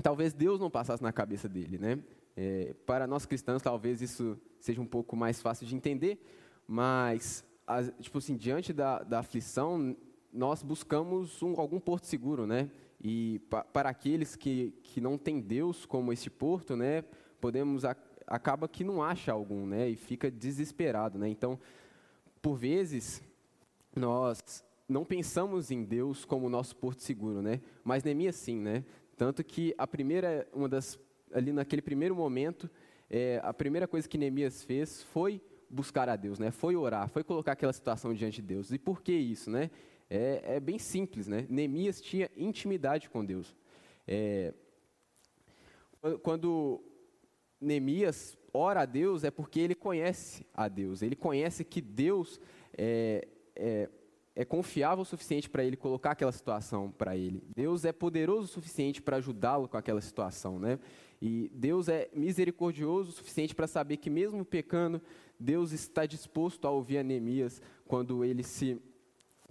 talvez 0.02 0.32
Deus 0.32 0.58
não 0.58 0.70
passasse 0.70 1.02
na 1.02 1.12
cabeça 1.12 1.48
dele, 1.48 1.78
né? 1.78 1.98
É, 2.36 2.74
para 2.86 3.06
nós 3.06 3.26
cristãos, 3.26 3.62
talvez 3.62 4.00
isso 4.00 4.38
seja 4.58 4.80
um 4.80 4.86
pouco 4.86 5.16
mais 5.16 5.40
fácil 5.40 5.66
de 5.66 5.74
entender, 5.74 6.18
mas, 6.66 7.44
as, 7.66 7.92
tipo 8.00 8.18
assim, 8.18 8.36
diante 8.36 8.72
da, 8.72 9.02
da 9.02 9.18
aflição, 9.18 9.96
nós 10.32 10.62
buscamos 10.62 11.42
um, 11.42 11.58
algum 11.60 11.78
porto 11.78 12.06
seguro, 12.06 12.46
né? 12.46 12.70
E 13.00 13.40
pa, 13.50 13.64
para 13.64 13.90
aqueles 13.90 14.36
que, 14.36 14.72
que 14.82 15.00
não 15.00 15.18
têm 15.18 15.40
Deus 15.40 15.84
como 15.84 16.12
esse 16.12 16.30
porto, 16.30 16.76
né? 16.76 17.02
Podemos, 17.40 17.84
a, 17.84 17.96
acaba 18.26 18.68
que 18.68 18.84
não 18.84 19.02
acha 19.02 19.32
algum, 19.32 19.66
né? 19.66 19.88
E 19.90 19.96
fica 19.96 20.30
desesperado, 20.30 21.18
né? 21.18 21.28
Então, 21.28 21.58
por 22.40 22.56
vezes, 22.56 23.22
nós 23.94 24.64
não 24.88 25.04
pensamos 25.04 25.70
em 25.70 25.84
Deus 25.84 26.24
como 26.24 26.48
nosso 26.48 26.76
porto 26.76 27.02
seguro, 27.02 27.42
né? 27.42 27.60
Mas 27.84 28.04
Neemias 28.04 28.36
sim, 28.36 28.58
né? 28.58 28.84
Tanto 29.16 29.44
que 29.44 29.74
a 29.76 29.86
primeira, 29.86 30.48
uma 30.52 30.68
das 30.68 30.98
ali 31.32 31.52
naquele 31.52 31.82
primeiro 31.82 32.14
momento, 32.14 32.70
é, 33.10 33.40
a 33.42 33.52
primeira 33.52 33.86
coisa 33.86 34.08
que 34.08 34.16
Neemias 34.16 34.64
fez 34.64 35.02
foi 35.02 35.40
buscar 35.68 36.08
a 36.08 36.16
Deus, 36.16 36.38
né? 36.38 36.50
Foi 36.50 36.76
orar, 36.76 37.08
foi 37.08 37.24
colocar 37.24 37.52
aquela 37.52 37.72
situação 37.72 38.14
diante 38.14 38.36
de 38.36 38.42
Deus. 38.42 38.72
E 38.72 38.78
por 38.78 39.02
que 39.02 39.12
isso, 39.12 39.50
né? 39.50 39.70
É, 40.08 40.56
é 40.56 40.60
bem 40.60 40.78
simples, 40.78 41.26
né? 41.26 41.46
Neemias 41.48 42.00
tinha 42.00 42.30
intimidade 42.36 43.08
com 43.08 43.24
Deus. 43.24 43.56
É, 44.06 44.52
quando 46.22 46.82
Neemias 47.60 48.36
ora 48.52 48.82
a 48.82 48.84
Deus, 48.84 49.24
é 49.24 49.30
porque 49.30 49.60
ele 49.60 49.74
conhece 49.74 50.46
a 50.52 50.68
Deus. 50.68 51.00
Ele 51.00 51.16
conhece 51.16 51.64
que 51.64 51.80
Deus 51.80 52.40
é, 52.76 53.26
é, 53.56 53.88
é 54.34 54.44
confiável 54.44 55.02
o 55.02 55.06
suficiente 55.06 55.48
para 55.48 55.64
ele 55.64 55.76
colocar 55.76 56.10
aquela 56.10 56.32
situação 56.32 56.90
para 56.90 57.16
ele. 57.16 57.42
Deus 57.54 57.84
é 57.84 57.92
poderoso 57.92 58.44
o 58.44 58.48
suficiente 58.48 59.00
para 59.00 59.16
ajudá-lo 59.16 59.68
com 59.68 59.76
aquela 59.76 60.00
situação, 60.00 60.58
né? 60.58 60.78
E 61.24 61.48
Deus 61.54 61.88
é 61.88 62.10
misericordioso 62.12 63.10
o 63.10 63.12
suficiente 63.12 63.54
para 63.54 63.68
saber 63.68 63.96
que, 63.98 64.10
mesmo 64.10 64.44
pecando, 64.44 65.00
Deus 65.38 65.70
está 65.70 66.04
disposto 66.04 66.66
a 66.66 66.70
ouvir 66.72 66.98
a 66.98 67.04
Neemias 67.04 67.62
quando 67.86 68.24
ele 68.24 68.42
se 68.42 68.76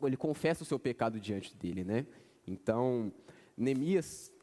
ele 0.04 0.18
confessa 0.18 0.64
o 0.64 0.66
seu 0.66 0.78
pecado 0.78 1.18
diante 1.18 1.56
dele, 1.56 1.86
né? 1.86 2.06
Então, 2.46 3.10
Neemias 3.56 4.34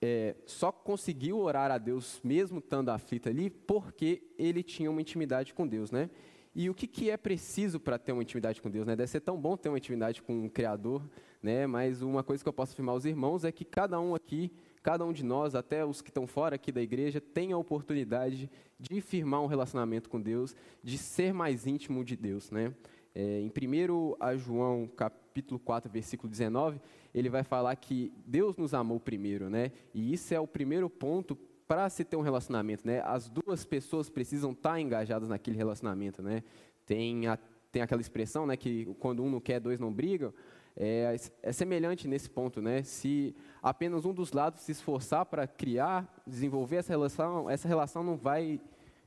é, 0.00 0.36
só 0.46 0.70
conseguiu 0.70 1.40
orar 1.40 1.72
a 1.72 1.78
Deus 1.78 2.20
mesmo 2.22 2.60
estando 2.60 2.90
aflito 2.90 3.28
ali 3.28 3.50
porque 3.50 4.22
ele 4.38 4.62
tinha 4.62 4.88
uma 4.88 5.00
intimidade 5.00 5.54
com 5.54 5.66
Deus, 5.66 5.90
né? 5.90 6.08
E 6.54 6.70
o 6.70 6.74
que, 6.74 6.86
que 6.86 7.10
é 7.10 7.16
preciso 7.16 7.80
para 7.80 7.98
ter 7.98 8.12
uma 8.12 8.22
intimidade 8.22 8.62
com 8.62 8.70
Deus? 8.70 8.86
Né? 8.86 8.94
Deve 8.94 9.10
ser 9.10 9.20
tão 9.20 9.36
bom 9.36 9.56
ter 9.56 9.68
uma 9.68 9.78
intimidade 9.78 10.22
com 10.22 10.46
o 10.46 10.50
Criador, 10.50 11.02
né? 11.42 11.66
mas 11.66 12.00
uma 12.00 12.22
coisa 12.22 12.44
que 12.44 12.48
eu 12.48 12.52
posso 12.52 12.72
afirmar 12.72 12.92
aos 12.92 13.04
irmãos 13.04 13.44
é 13.44 13.50
que 13.50 13.64
cada 13.64 14.00
um 14.00 14.14
aqui 14.14 14.52
cada 14.86 15.04
um 15.04 15.12
de 15.12 15.24
nós, 15.24 15.56
até 15.56 15.84
os 15.84 16.00
que 16.00 16.10
estão 16.10 16.28
fora 16.28 16.54
aqui 16.54 16.70
da 16.70 16.80
igreja, 16.80 17.20
tem 17.20 17.50
a 17.50 17.58
oportunidade 17.58 18.48
de 18.78 19.00
firmar 19.00 19.42
um 19.42 19.46
relacionamento 19.46 20.08
com 20.08 20.20
Deus, 20.20 20.54
de 20.80 20.96
ser 20.96 21.34
mais 21.34 21.66
íntimo 21.66 22.04
de 22.04 22.14
Deus. 22.14 22.52
Né? 22.52 22.72
É, 23.12 23.40
em 23.40 23.48
1 23.48 24.14
a 24.20 24.36
João, 24.36 24.86
capítulo 24.86 25.58
4, 25.58 25.90
versículo 25.90 26.30
19, 26.30 26.80
ele 27.12 27.28
vai 27.28 27.42
falar 27.42 27.74
que 27.74 28.12
Deus 28.24 28.56
nos 28.56 28.74
amou 28.74 29.00
primeiro, 29.00 29.50
né? 29.50 29.72
e 29.92 30.12
isso 30.12 30.32
é 30.32 30.38
o 30.38 30.46
primeiro 30.46 30.88
ponto 30.88 31.34
para 31.66 31.90
se 31.90 32.04
ter 32.04 32.14
um 32.14 32.22
relacionamento. 32.22 32.86
Né? 32.86 33.02
As 33.04 33.28
duas 33.28 33.64
pessoas 33.64 34.08
precisam 34.08 34.52
estar 34.52 34.78
engajadas 34.78 35.28
naquele 35.28 35.56
relacionamento. 35.56 36.22
Né? 36.22 36.44
Tem, 36.86 37.26
a, 37.26 37.36
tem 37.72 37.82
aquela 37.82 38.00
expressão 38.00 38.46
né, 38.46 38.56
que 38.56 38.84
quando 39.00 39.20
um 39.24 39.30
não 39.30 39.40
quer, 39.40 39.58
dois 39.58 39.80
não 39.80 39.92
brigam 39.92 40.32
é, 40.76 41.16
é 41.42 41.52
semelhante 41.52 42.06
nesse 42.06 42.28
ponto, 42.28 42.60
né? 42.60 42.82
Se 42.82 43.34
apenas 43.62 44.04
um 44.04 44.12
dos 44.12 44.32
lados 44.32 44.60
se 44.60 44.72
esforçar 44.72 45.24
para 45.24 45.46
criar, 45.46 46.22
desenvolver 46.26 46.76
essa 46.76 46.92
relação, 46.92 47.48
essa 47.48 47.66
relação 47.66 48.04
não 48.04 48.16
vai 48.16 48.60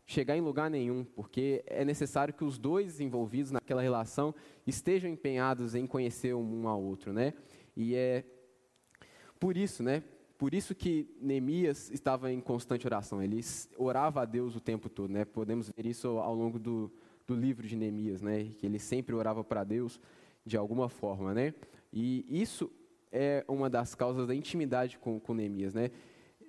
chegar 0.05 0.35
em 0.35 0.41
lugar 0.41 0.71
nenhum, 0.71 1.03
porque 1.03 1.63
é 1.67 1.85
necessário 1.85 2.33
que 2.33 2.43
os 2.43 2.57
dois 2.57 2.99
envolvidos 2.99 3.51
naquela 3.51 3.83
relação 3.83 4.33
estejam 4.65 5.07
empenhados 5.07 5.75
em 5.75 5.85
conhecer 5.85 6.33
um 6.33 6.67
ao 6.67 6.81
outro, 6.81 7.13
né? 7.13 7.35
E 7.77 7.93
é 7.93 8.25
por 9.39 9.55
isso, 9.55 9.83
né? 9.83 10.03
Por 10.39 10.55
isso 10.55 10.73
que 10.73 11.07
Neemias 11.21 11.91
estava 11.91 12.31
em 12.31 12.41
constante 12.41 12.87
oração. 12.87 13.21
Ele 13.21 13.39
orava 13.77 14.21
a 14.21 14.25
Deus 14.25 14.55
o 14.55 14.59
tempo 14.59 14.89
todo, 14.89 15.11
né? 15.11 15.25
Podemos 15.25 15.69
ver 15.69 15.85
isso 15.85 16.07
ao 16.17 16.33
longo 16.33 16.57
do, 16.57 16.91
do 17.27 17.35
livro 17.35 17.67
de 17.67 17.75
Neemias, 17.75 18.21
né? 18.21 18.45
Que 18.57 18.65
ele 18.65 18.79
sempre 18.79 19.13
orava 19.13 19.43
para 19.43 19.63
Deus 19.63 19.99
de 20.49 20.57
alguma 20.57 20.89
forma, 20.89 21.33
né? 21.33 21.53
E 21.93 22.25
isso 22.27 22.71
é 23.11 23.45
uma 23.47 23.69
das 23.69 23.93
causas 23.93 24.27
da 24.27 24.33
intimidade 24.33 24.97
com, 24.97 25.19
com 25.19 25.33
Neemias, 25.33 25.75
né? 25.75 25.91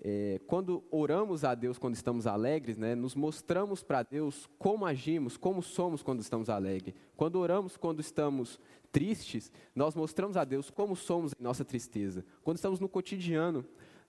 É, 0.02 0.40
quando 0.46 0.82
oramos 0.90 1.44
a 1.44 1.54
Deus 1.54 1.76
quando 1.76 1.94
estamos 1.94 2.26
alegres, 2.26 2.78
né, 2.78 2.94
nos 2.94 3.14
mostramos 3.14 3.82
para 3.82 4.02
Deus 4.02 4.48
como 4.58 4.86
agimos, 4.86 5.36
como 5.36 5.62
somos 5.62 6.02
quando 6.02 6.20
estamos 6.20 6.48
alegres. 6.48 6.94
Quando 7.14 7.36
oramos 7.36 7.76
quando 7.76 8.00
estamos 8.00 8.58
tristes, 8.90 9.52
nós 9.74 9.94
mostramos 9.94 10.38
a 10.38 10.44
Deus 10.44 10.70
como 10.70 10.96
somos 10.96 11.34
em 11.38 11.42
nossa 11.42 11.66
tristeza. 11.66 12.24
Quando 12.42 12.56
estamos 12.56 12.80
no 12.80 12.88
cotidiano 12.88 13.62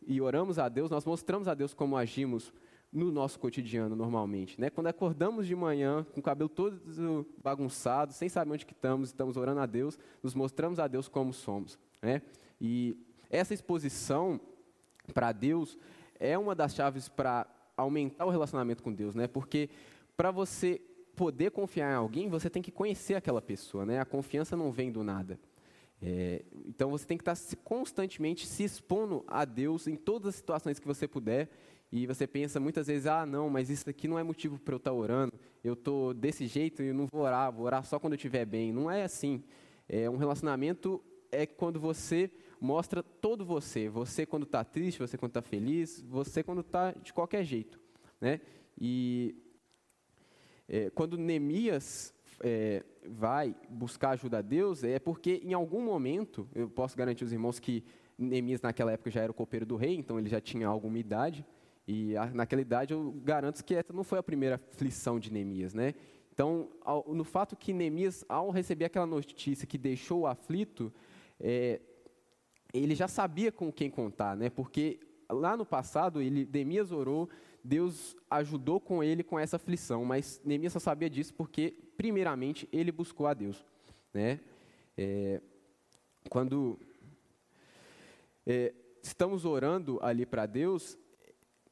e 0.07 0.21
oramos 0.21 0.57
a 0.57 0.69
Deus, 0.69 0.89
nós 0.89 1.03
mostramos 1.03 1.49
a 1.49 1.53
Deus 1.53 1.73
como 1.73 1.97
agimos 1.97 2.53
no 2.91 3.11
nosso 3.11 3.39
cotidiano 3.39 3.95
normalmente. 3.95 4.59
Né? 4.59 4.69
Quando 4.69 4.87
acordamos 4.87 5.47
de 5.47 5.55
manhã, 5.55 6.05
com 6.13 6.19
o 6.19 6.23
cabelo 6.23 6.49
todo 6.49 6.81
bagunçado, 7.41 8.13
sem 8.13 8.27
saber 8.27 8.51
onde 8.51 8.65
que 8.65 8.73
estamos, 8.73 9.09
estamos 9.09 9.37
orando 9.37 9.61
a 9.61 9.65
Deus, 9.65 9.97
nos 10.21 10.35
mostramos 10.35 10.79
a 10.79 10.87
Deus 10.87 11.07
como 11.07 11.31
somos. 11.31 11.79
Né? 12.01 12.21
E 12.59 12.97
essa 13.29 13.53
exposição 13.53 14.39
para 15.13 15.31
Deus 15.31 15.77
é 16.19 16.37
uma 16.37 16.53
das 16.53 16.75
chaves 16.75 17.07
para 17.07 17.47
aumentar 17.75 18.25
o 18.25 18.29
relacionamento 18.29 18.83
com 18.83 18.93
Deus, 18.93 19.15
né? 19.15 19.27
Porque 19.27 19.69
para 20.15 20.29
você 20.29 20.79
poder 21.15 21.51
confiar 21.51 21.91
em 21.91 21.95
alguém, 21.95 22.29
você 22.29 22.49
tem 22.49 22.61
que 22.61 22.71
conhecer 22.71 23.15
aquela 23.15 23.41
pessoa, 23.41 23.85
né? 23.85 23.99
A 23.99 24.05
confiança 24.05 24.55
não 24.55 24.71
vem 24.71 24.91
do 24.91 25.03
nada. 25.03 25.39
É, 26.01 26.43
então 26.65 26.89
você 26.89 27.05
tem 27.05 27.17
que 27.17 27.21
estar 27.21 27.35
tá 27.35 27.61
constantemente 27.63 28.47
se 28.47 28.63
expondo 28.63 29.23
a 29.27 29.45
Deus 29.45 29.87
em 29.87 29.95
todas 29.95 30.29
as 30.29 30.35
situações 30.35 30.79
que 30.79 30.87
você 30.87 31.07
puder. 31.07 31.49
E 31.91 32.07
você 32.07 32.25
pensa 32.25 32.59
muitas 32.59 32.87
vezes, 32.87 33.05
ah, 33.05 33.25
não, 33.25 33.49
mas 33.49 33.69
isso 33.69 33.89
aqui 33.89 34.07
não 34.07 34.17
é 34.17 34.23
motivo 34.23 34.57
para 34.57 34.73
eu 34.73 34.77
estar 34.77 34.91
tá 34.91 34.95
orando. 34.95 35.33
Eu 35.61 35.73
estou 35.73 36.13
desse 36.13 36.47
jeito 36.47 36.81
e 36.81 36.87
eu 36.87 36.93
não 36.93 37.05
vou 37.11 37.21
orar, 37.21 37.51
vou 37.51 37.65
orar 37.65 37.83
só 37.83 37.99
quando 37.99 38.13
eu 38.13 38.17
estiver 38.17 38.45
bem. 38.45 38.71
Não 38.71 38.89
é 38.89 39.03
assim. 39.03 39.43
É, 39.89 40.09
um 40.09 40.15
relacionamento 40.15 41.03
é 41.29 41.45
quando 41.45 41.79
você 41.79 42.31
mostra 42.61 43.03
todo 43.03 43.43
você. 43.43 43.89
Você 43.89 44.25
quando 44.25 44.43
está 44.43 44.63
triste, 44.63 44.99
você 44.99 45.17
quando 45.17 45.31
está 45.31 45.41
feliz, 45.41 46.01
você 46.07 46.41
quando 46.41 46.61
está 46.61 46.91
de 46.91 47.11
qualquer 47.11 47.43
jeito. 47.43 47.77
Né? 48.21 48.39
E 48.79 49.35
é, 50.69 50.89
quando 50.91 51.17
Neemias 51.17 52.13
é, 52.39 52.85
vai 53.05 53.53
buscar 53.69 54.11
ajuda 54.11 54.37
a 54.37 54.41
Deus, 54.41 54.83
é 54.85 54.97
porque 54.97 55.41
em 55.43 55.53
algum 55.53 55.81
momento, 55.81 56.47
eu 56.55 56.69
posso 56.69 56.95
garantir 56.95 57.25
aos 57.25 57.33
irmãos 57.33 57.59
que 57.59 57.83
Neemias 58.17 58.61
naquela 58.61 58.93
época 58.93 59.11
já 59.11 59.21
era 59.21 59.31
o 59.31 59.35
copeiro 59.35 59.65
do 59.65 59.75
rei, 59.75 59.95
então 59.95 60.17
ele 60.17 60.29
já 60.29 60.39
tinha 60.39 60.67
alguma 60.67 60.97
idade, 60.97 61.45
e 61.87 62.15
a, 62.15 62.27
naquela 62.27 62.61
idade 62.61 62.93
eu 62.93 63.11
garanto 63.23 63.63
que 63.63 63.75
essa 63.75 63.91
não 63.93 64.03
foi 64.03 64.19
a 64.19 64.23
primeira 64.23 64.55
aflição 64.55 65.19
de 65.19 65.31
Neemias, 65.31 65.73
né? 65.73 65.93
Então, 66.33 66.69
ao, 66.81 67.05
no 67.13 67.23
fato 67.23 67.55
que 67.55 67.73
Neemias, 67.73 68.23
ao 68.29 68.49
receber 68.49 68.85
aquela 68.85 69.05
notícia 69.05 69.67
que 69.67 69.77
deixou 69.77 70.21
o 70.21 70.27
aflito, 70.27 70.93
é, 71.39 71.81
ele 72.73 72.95
já 72.95 73.07
sabia 73.07 73.51
com 73.51 73.71
quem 73.71 73.89
contar, 73.89 74.35
né? 74.35 74.49
Porque 74.49 74.99
lá 75.29 75.57
no 75.57 75.65
passado, 75.65 76.21
ele, 76.21 76.47
Neemias 76.51 76.91
orou, 76.91 77.29
Deus 77.63 78.15
ajudou 78.29 78.79
com 78.79 79.03
ele 79.03 79.23
com 79.23 79.37
essa 79.37 79.57
aflição, 79.57 80.03
mas 80.05 80.41
Neemias 80.43 80.73
só 80.73 80.79
sabia 80.79 81.09
disso 81.09 81.33
porque, 81.33 81.75
primeiramente, 81.97 82.67
ele 82.71 82.91
buscou 82.91 83.27
a 83.27 83.33
Deus, 83.33 83.63
né? 84.13 84.39
É, 84.97 85.41
quando 86.29 86.79
é, 88.45 88.73
estamos 89.01 89.45
orando 89.45 89.99
ali 90.01 90.25
para 90.25 90.45
Deus, 90.45 90.97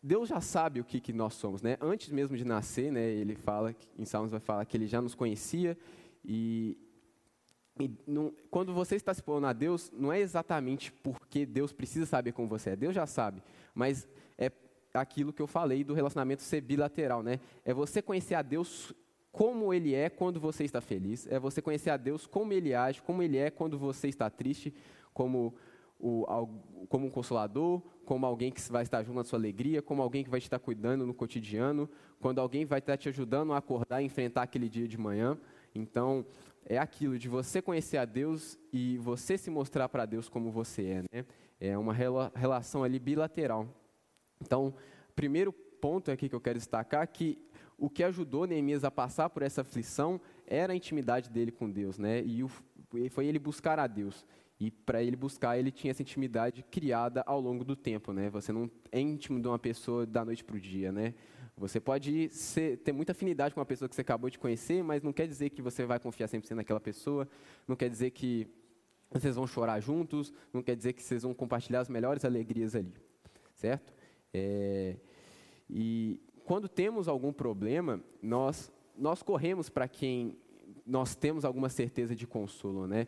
Deus 0.01 0.29
já 0.29 0.39
sabe 0.39 0.79
o 0.79 0.83
que, 0.83 0.99
que 0.99 1.11
nós 1.11 1.33
somos, 1.33 1.61
né? 1.61 1.77
Antes 1.81 2.09
mesmo 2.09 2.37
de 2.37 2.45
nascer, 2.45 2.91
né? 2.91 3.01
Ele 3.01 3.35
fala, 3.35 3.75
em 3.97 4.05
Salmos 4.05 4.31
vai 4.31 4.39
falar 4.39 4.65
que 4.65 4.77
ele 4.77 4.87
já 4.87 5.01
nos 5.01 5.13
conhecia 5.13 5.77
e 6.23 6.77
não, 8.05 8.33
quando 8.51 8.73
você 8.73 8.95
está 8.95 9.13
se 9.13 9.23
pondo 9.23 9.47
a 9.47 9.53
Deus, 9.53 9.91
não 9.93 10.11
é 10.11 10.19
exatamente 10.19 10.91
porque 10.91 11.45
Deus 11.45 11.71
precisa 11.71 12.05
saber 12.05 12.33
como 12.33 12.47
você 12.47 12.71
é. 12.71 12.75
Deus 12.75 12.93
já 12.93 13.05
sabe. 13.05 13.41
Mas 13.73 14.07
é 14.37 14.51
aquilo 14.93 15.31
que 15.31 15.41
eu 15.41 15.47
falei 15.47 15.83
do 15.83 15.93
relacionamento 15.93 16.41
ser 16.41 16.61
bilateral, 16.61 17.23
né? 17.23 17.39
É 17.63 17.73
você 17.73 18.01
conhecer 18.01 18.35
a 18.35 18.41
Deus 18.41 18.93
como 19.31 19.73
Ele 19.73 19.93
é 19.93 20.09
quando 20.09 20.39
você 20.39 20.63
está 20.63 20.81
feliz. 20.81 21.27
É 21.27 21.39
você 21.39 21.61
conhecer 21.61 21.89
a 21.89 21.97
Deus 21.97 22.25
como 22.25 22.51
Ele 22.51 22.73
age, 22.73 23.01
como 23.01 23.23
Ele 23.23 23.37
é 23.37 23.49
quando 23.49 23.77
você 23.77 24.07
está 24.07 24.29
triste, 24.29 24.73
como, 25.13 25.55
o, 25.99 26.25
como 26.87 27.05
um 27.05 27.09
consolador, 27.09 27.81
como 28.05 28.25
alguém 28.25 28.51
que 28.51 28.61
vai 28.71 28.83
estar 28.83 29.03
junto 29.03 29.17
na 29.17 29.23
sua 29.23 29.37
alegria, 29.37 29.81
como 29.81 30.01
alguém 30.01 30.23
que 30.23 30.29
vai 30.29 30.39
estar 30.39 30.57
cuidando 30.57 31.05
no 31.05 31.13
cotidiano, 31.13 31.89
quando 32.19 32.39
alguém 32.39 32.65
vai 32.65 32.79
estar 32.79 32.97
te 32.97 33.09
ajudando 33.09 33.53
a 33.53 33.57
acordar 33.57 34.01
e 34.01 34.05
enfrentar 34.05 34.43
aquele 34.43 34.69
dia 34.69 34.87
de 34.87 34.97
manhã. 34.97 35.37
Então, 35.75 36.25
é 36.65 36.77
aquilo 36.77 37.19
de 37.19 37.27
você 37.27 37.61
conhecer 37.61 37.97
a 37.97 38.05
Deus 38.05 38.57
e 38.71 38.97
você 38.97 39.37
se 39.37 39.49
mostrar 39.49 39.89
para 39.89 40.05
Deus 40.05 40.29
como 40.29 40.51
você 40.51 40.83
é. 40.85 41.03
Né? 41.11 41.25
É 41.59 41.77
uma 41.77 41.93
rela 41.93 42.31
relação 42.35 42.83
ali 42.83 42.97
bilateral. 42.97 43.67
Então, 44.41 44.73
primeiro 45.15 45.51
ponto 45.51 46.09
aqui 46.11 46.29
que 46.29 46.35
eu 46.35 46.41
quero 46.41 46.57
destacar 46.57 47.07
que 47.07 47.37
o 47.77 47.89
que 47.89 48.03
ajudou 48.03 48.45
Neemias 48.45 48.83
a 48.83 48.91
passar 48.91 49.29
por 49.29 49.41
essa 49.41 49.61
aflição 49.61 50.19
era 50.45 50.73
a 50.73 50.75
intimidade 50.75 51.29
dele 51.29 51.51
com 51.51 51.69
Deus, 51.69 51.97
né? 51.97 52.21
E 52.23 52.43
o, 52.43 52.49
foi 53.09 53.27
ele 53.27 53.39
buscar 53.39 53.79
a 53.79 53.87
Deus. 53.87 54.25
E 54.59 54.69
para 54.69 55.01
ele 55.01 55.15
buscar, 55.15 55.57
ele 55.57 55.71
tinha 55.71 55.91
essa 55.91 56.01
intimidade 56.01 56.63
criada 56.63 57.23
ao 57.25 57.39
longo 57.39 57.63
do 57.63 57.75
tempo, 57.75 58.11
né? 58.11 58.29
Você 58.29 58.51
não 58.51 58.69
é 58.91 58.99
íntimo 58.99 59.41
de 59.41 59.47
uma 59.47 59.57
pessoa 59.57 60.05
da 60.05 60.25
noite 60.25 60.43
para 60.43 60.57
o 60.57 60.59
dia, 60.59 60.91
né? 60.91 61.13
Você 61.55 61.79
pode 61.79 62.29
ser, 62.29 62.77
ter 62.79 62.91
muita 62.91 63.13
afinidade 63.13 63.53
com 63.53 63.59
uma 63.59 63.65
pessoa 63.65 63.87
que 63.87 63.95
você 63.95 64.01
acabou 64.01 64.29
de 64.29 64.37
conhecer, 64.37 64.83
mas 64.83 65.01
não 65.01 65.13
quer 65.13 65.27
dizer 65.27 65.49
que 65.49 65.61
você 65.61 65.85
vai 65.85 65.99
confiar 65.99 66.27
100% 66.27 66.51
naquela 66.51 66.79
pessoa, 66.79 67.27
não 67.67 67.75
quer 67.75 67.89
dizer 67.89 68.11
que 68.11 68.47
vocês 69.11 69.35
vão 69.35 69.47
chorar 69.47 69.79
juntos, 69.79 70.33
não 70.53 70.61
quer 70.61 70.75
dizer 70.75 70.93
que 70.93 71.03
vocês 71.03 71.23
vão 71.23 71.33
compartilhar 71.33 71.79
as 71.79 71.89
melhores 71.89 72.23
alegrias 72.25 72.75
ali, 72.75 72.93
certo? 73.53 73.93
É, 74.33 74.97
e 75.69 76.19
quando 76.45 76.67
temos 76.67 77.07
algum 77.07 77.31
problema, 77.31 78.01
nós, 78.21 78.71
nós 78.97 79.23
corremos 79.23 79.69
para 79.69 79.87
quem 79.87 80.37
nós 80.85 81.15
temos 81.15 81.45
alguma 81.45 81.69
certeza 81.69 82.15
de 82.15 82.25
consolo, 82.25 82.87
né? 82.87 83.07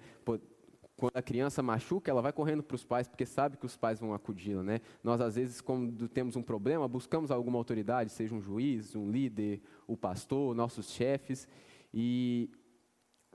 Quando 1.01 1.17
a 1.17 1.21
criança 1.23 1.63
machuca, 1.63 2.11
ela 2.11 2.21
vai 2.21 2.31
correndo 2.31 2.61
para 2.61 2.75
os 2.75 2.83
pais, 2.83 3.07
porque 3.07 3.25
sabe 3.25 3.57
que 3.57 3.65
os 3.65 3.75
pais 3.75 3.99
vão 3.99 4.13
acudi-la, 4.13 4.61
né? 4.61 4.81
Nós, 5.03 5.19
às 5.19 5.33
vezes, 5.33 5.59
quando 5.59 6.07
temos 6.07 6.35
um 6.35 6.43
problema, 6.43 6.87
buscamos 6.87 7.31
alguma 7.31 7.57
autoridade, 7.57 8.11
seja 8.11 8.35
um 8.35 8.39
juiz, 8.39 8.95
um 8.95 9.09
líder, 9.09 9.63
o 9.87 9.97
pastor, 9.97 10.53
nossos 10.53 10.91
chefes, 10.91 11.47
e 11.91 12.51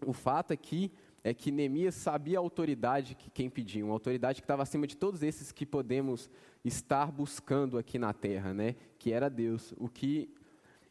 o 0.06 0.12
fato 0.12 0.52
aqui 0.52 0.92
é 1.24 1.34
que 1.34 1.50
Neemias 1.50 1.96
sabia 1.96 2.38
a 2.38 2.40
autoridade 2.40 3.16
que 3.16 3.28
quem 3.28 3.50
pedia, 3.50 3.84
uma 3.84 3.94
autoridade 3.94 4.40
que 4.40 4.44
estava 4.44 4.62
acima 4.62 4.86
de 4.86 4.96
todos 4.96 5.24
esses 5.24 5.50
que 5.50 5.66
podemos 5.66 6.30
estar 6.64 7.10
buscando 7.10 7.78
aqui 7.78 7.98
na 7.98 8.12
terra, 8.12 8.54
né? 8.54 8.76
Que 8.96 9.12
era 9.12 9.28
Deus. 9.28 9.74
O 9.76 9.88
que 9.88 10.32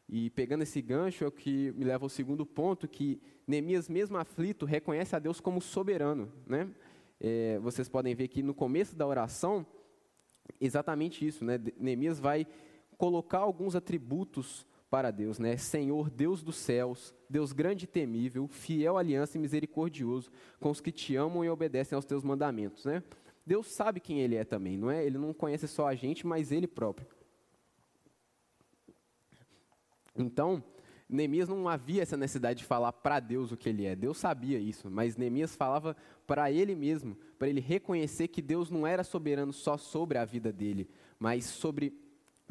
e 0.08 0.30
pegando 0.30 0.62
esse 0.62 0.82
gancho 0.82 1.24
é 1.24 1.28
o 1.28 1.32
que 1.32 1.72
me 1.72 1.84
leva 1.84 2.06
ao 2.06 2.10
segundo 2.10 2.46
ponto, 2.46 2.88
que 2.88 3.20
Neemias, 3.48 3.90
mesmo 3.90 4.18
aflito, 4.18 4.66
reconhece 4.66 5.16
a 5.16 5.20
Deus 5.20 5.40
como 5.40 5.60
soberano. 5.62 6.32
Né? 6.46 6.70
É, 7.20 7.60
vocês 7.60 7.90
podem 7.90 8.14
ver 8.14 8.28
que 8.28 8.44
no 8.44 8.54
começo 8.54 8.96
da 8.96 9.06
oração, 9.06 9.66
exatamente 10.62 11.26
isso. 11.26 11.44
Né? 11.44 11.60
Neemias 11.78 12.20
vai 12.20 12.46
colocar 12.98 13.40
alguns 13.40 13.76
atributos 13.76 14.66
para 14.90 15.12
Deus, 15.12 15.40
né? 15.40 15.58
Senhor, 15.58 16.10
Deus 16.10 16.42
dos 16.42 16.56
céus, 16.56 17.14
Deus 17.30 17.52
grande 17.52 17.84
e 17.84 17.88
temível, 17.88 18.48
fiel 18.48 18.98
aliança 18.98 19.38
e 19.38 19.42
misericordioso 19.42 20.32
com 20.60 20.70
os 20.70 20.80
que 20.80 20.92
te 20.92 21.16
amam 21.16 21.44
e 21.44 21.50
obedecem 21.50 21.96
aos 21.96 22.06
teus 22.06 22.24
mandamentos, 22.24 22.86
né? 22.86 23.04
Deus 23.46 23.68
sabe 23.68 24.00
quem 24.00 24.22
ele 24.22 24.36
é 24.36 24.44
também, 24.44 24.78
não 24.78 24.90
é? 24.90 25.06
Ele 25.06 25.18
não 25.18 25.34
conhece 25.34 25.68
só 25.68 25.88
a 25.88 25.96
gente, 25.96 26.26
mas 26.26 26.52
ele 26.52 26.66
próprio. 26.66 27.08
Então, 30.16 30.64
Neemias 31.08 31.48
não 31.48 31.70
havia 31.70 32.02
essa 32.02 32.18
necessidade 32.18 32.60
de 32.60 32.66
falar 32.66 32.92
para 32.92 33.20
Deus 33.20 33.52
o 33.52 33.58
que 33.58 33.70
ele 33.70 33.86
é. 33.86 33.96
Deus 33.96 34.18
sabia 34.18 34.58
isso, 34.58 34.90
mas 34.90 35.16
Neemias 35.16 35.56
falava 35.56 35.96
para 36.26 36.52
ele 36.52 36.74
mesmo, 36.74 37.16
para 37.38 37.48
ele 37.48 37.62
reconhecer 37.62 38.28
que 38.28 38.42
Deus 38.42 38.70
não 38.70 38.88
era 38.88 39.04
soberano 39.04 39.54
só 39.54 39.78
sobre 39.78 40.18
a 40.18 40.26
vida 40.26 40.52
dele, 40.52 40.90
mas 41.20 41.46
sobre 41.46 41.94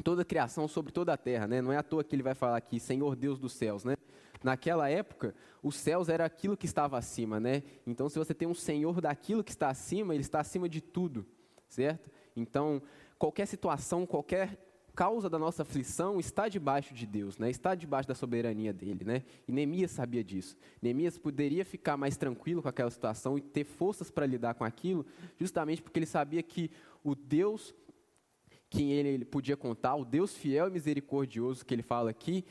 toda 0.03 0.21
a 0.21 0.25
criação, 0.25 0.67
sobre 0.67 0.91
toda 0.91 1.13
a 1.13 1.17
terra, 1.17 1.47
né? 1.47 1.61
Não 1.61 1.71
é 1.71 1.77
à 1.77 1.83
toa 1.83 2.03
que 2.03 2.15
ele 2.15 2.23
vai 2.23 2.33
falar 2.33 2.57
aqui, 2.57 2.79
Senhor 2.79 3.15
Deus 3.15 3.39
dos 3.39 3.53
céus, 3.53 3.83
né? 3.83 3.95
Naquela 4.43 4.89
época, 4.89 5.33
os 5.63 5.75
céus 5.75 6.07
era 6.07 6.23
aquilo 6.23 6.55
que 6.55 6.65
estava 6.65 6.97
acima, 6.97 7.39
né? 7.39 7.63
Então, 7.85 8.07
se 8.07 8.17
você 8.17 8.33
tem 8.33 8.47
um 8.47 8.53
Senhor 8.53 9.01
daquilo 9.01 9.43
que 9.43 9.51
está 9.51 9.69
acima, 9.69 10.13
ele 10.13 10.21
está 10.21 10.39
acima 10.39 10.69
de 10.69 10.81
tudo, 10.81 11.25
certo? 11.67 12.09
Então, 12.35 12.81
qualquer 13.17 13.47
situação, 13.47 14.05
qualquer 14.05 14.64
causa 14.95 15.29
da 15.29 15.37
nossa 15.37 15.63
aflição 15.63 16.19
está 16.19 16.47
debaixo 16.47 16.93
de 16.93 17.05
Deus, 17.05 17.37
né? 17.37 17.49
está 17.49 17.75
debaixo 17.75 18.07
da 18.07 18.15
soberania 18.15 18.71
dele. 18.71 19.03
Né? 19.03 19.23
E 19.47 19.51
Neemias 19.51 19.91
sabia 19.91 20.23
disso. 20.23 20.55
Neemias 20.81 21.17
poderia 21.17 21.65
ficar 21.65 21.97
mais 21.97 22.15
tranquilo 22.15 22.61
com 22.61 22.69
aquela 22.69 22.89
situação 22.89 23.37
e 23.37 23.41
ter 23.41 23.65
forças 23.65 24.09
para 24.09 24.25
lidar 24.25 24.53
com 24.53 24.63
aquilo, 24.63 25.05
justamente 25.37 25.81
porque 25.81 25.99
ele 25.99 26.05
sabia 26.05 26.41
que 26.41 26.71
o 27.03 27.13
Deus 27.13 27.75
que 28.69 28.91
ele 28.91 29.23
podia 29.23 29.55
contar, 29.55 29.95
o 29.95 30.03
Deus 30.03 30.35
fiel 30.35 30.67
e 30.67 30.71
misericordioso 30.71 31.65
que 31.65 31.73
ele 31.73 31.83
fala 31.83 32.09
aqui, 32.09 32.43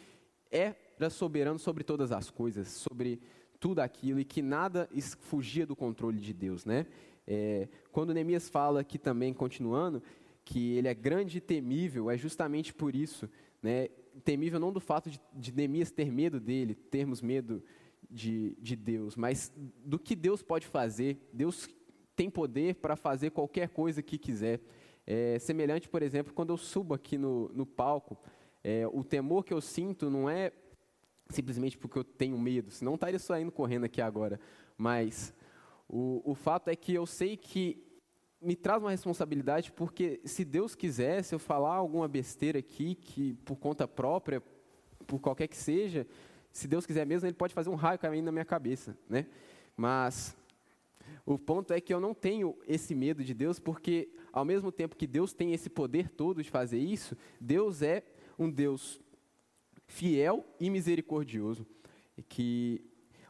era 0.51 1.11
soberano 1.11 1.59
sobre 1.59 1.83
todas 1.83 2.13
as 2.13 2.31
coisas, 2.31 2.69
sobre 2.69 3.21
tudo 3.59 3.81
aquilo 3.81 4.21
e 4.21 4.25
que 4.25 4.41
nada 4.41 4.89
fugia 5.21 5.67
do 5.67 5.75
controle 5.75 6.19
de 6.19 6.33
Deus. 6.33 6.65
Né? 6.65 6.87
É, 7.27 7.69
quando 7.91 8.15
Neemias 8.15 8.49
fala 8.49 8.81
aqui 8.81 8.99
também, 8.99 9.35
continuando, 9.35 10.03
que 10.45 10.77
ele 10.77 10.89
é 10.89 10.95
grande 10.95 11.39
e 11.39 11.41
temível, 11.41 12.11
é 12.11 12.17
justamente 12.17 12.73
por 12.75 12.95
isso. 12.95 13.29
Né? 13.63 13.89
Temível 14.25 14.61
não 14.61 14.73
do 14.73 14.81
fato 14.81 15.11
de, 15.11 15.21
de 15.33 15.53
Neemias 15.53 15.91
ter 15.91 16.11
medo 16.11 16.39
dele, 16.39 16.75
termos 16.75 17.23
medo 17.23 17.63
de, 18.11 18.57
de 18.61 18.77
Deus, 18.77 19.17
mas 19.17 19.53
do 19.85 19.99
que 19.99 20.15
Deus 20.15 20.43
pode 20.43 20.67
fazer. 20.67 21.19
Deus 21.33 21.69
tem 22.15 22.31
poder 22.31 22.77
para 22.77 22.97
fazer 22.97 23.31
qualquer 23.31 23.69
coisa 23.71 24.03
que 24.03 24.19
quiser. 24.19 24.61
É 25.07 25.39
semelhante, 25.39 25.89
por 25.89 26.03
exemplo, 26.03 26.33
quando 26.33 26.51
eu 26.51 26.57
subo 26.57 26.95
aqui 26.95 27.19
no, 27.19 27.49
no 27.51 27.67
palco, 27.67 28.19
é, 28.63 28.87
o 28.87 29.03
temor 29.03 29.45
que 29.45 29.53
eu 29.53 29.61
sinto 29.61 30.09
não 30.09 30.29
é 30.31 30.53
simplesmente 31.29 31.77
porque 31.77 31.99
eu 31.99 32.05
tenho 32.05 32.39
medo, 32.39 32.71
senão 32.71 32.95
estaria 32.95 33.19
saindo 33.19 33.51
correndo 33.51 33.85
aqui 33.85 34.01
agora. 34.01 34.39
Mas 34.77 35.35
o, 35.89 36.23
o 36.25 36.35
fato 36.35 36.69
é 36.69 36.77
que 36.77 36.95
eu 36.95 37.07
sei 37.07 37.37
que 37.37 37.83
me 38.45 38.55
traz 38.55 38.83
uma 38.83 38.91
responsabilidade, 38.91 39.73
porque 39.73 40.21
se 40.25 40.45
Deus 40.45 40.75
quiser, 40.75 41.23
se 41.25 41.35
eu 41.35 41.39
falar 41.39 41.75
alguma 41.75 42.07
besteira 42.07 42.59
aqui, 42.59 42.95
que 42.95 43.35
por 43.45 43.57
conta 43.57 43.89
própria, 43.89 44.43
por 45.07 45.19
qualquer 45.19 45.49
que 45.49 45.57
seja, 45.57 46.07
se 46.53 46.69
Deus 46.69 46.85
quiser 46.87 47.07
mesmo, 47.07 47.27
Ele 47.27 47.35
pode 47.35 47.55
fazer 47.55 47.71
um 47.71 47.75
raio 47.75 47.99
caindo 47.99 48.27
na 48.27 48.33
minha 48.33 48.45
cabeça, 48.45 48.97
né? 49.09 49.27
Mas 49.77 50.37
o 51.25 51.39
ponto 51.39 51.73
é 51.73 51.81
que 51.81 51.93
eu 51.93 52.01
não 52.01 52.13
tenho 52.13 52.57
esse 52.69 52.95
medo 52.95 53.25
de 53.25 53.33
Deus, 53.33 53.59
porque 53.59 54.11
ao 54.33 54.45
mesmo 54.45 54.71
tempo 54.71 54.97
que 54.97 55.07
Deus 55.07 55.33
tem 55.33 55.53
esse 55.55 55.71
poder 55.71 56.11
todo 56.11 56.43
de 56.43 56.51
fazer 56.51 56.79
isso, 56.79 57.17
Deus 57.41 57.83
é 57.83 58.05
um 58.39 58.51
Deus 58.51 59.01
fiel 59.87 60.45
e 60.61 60.69
misericordioso, 60.69 61.67
que, 62.29 62.85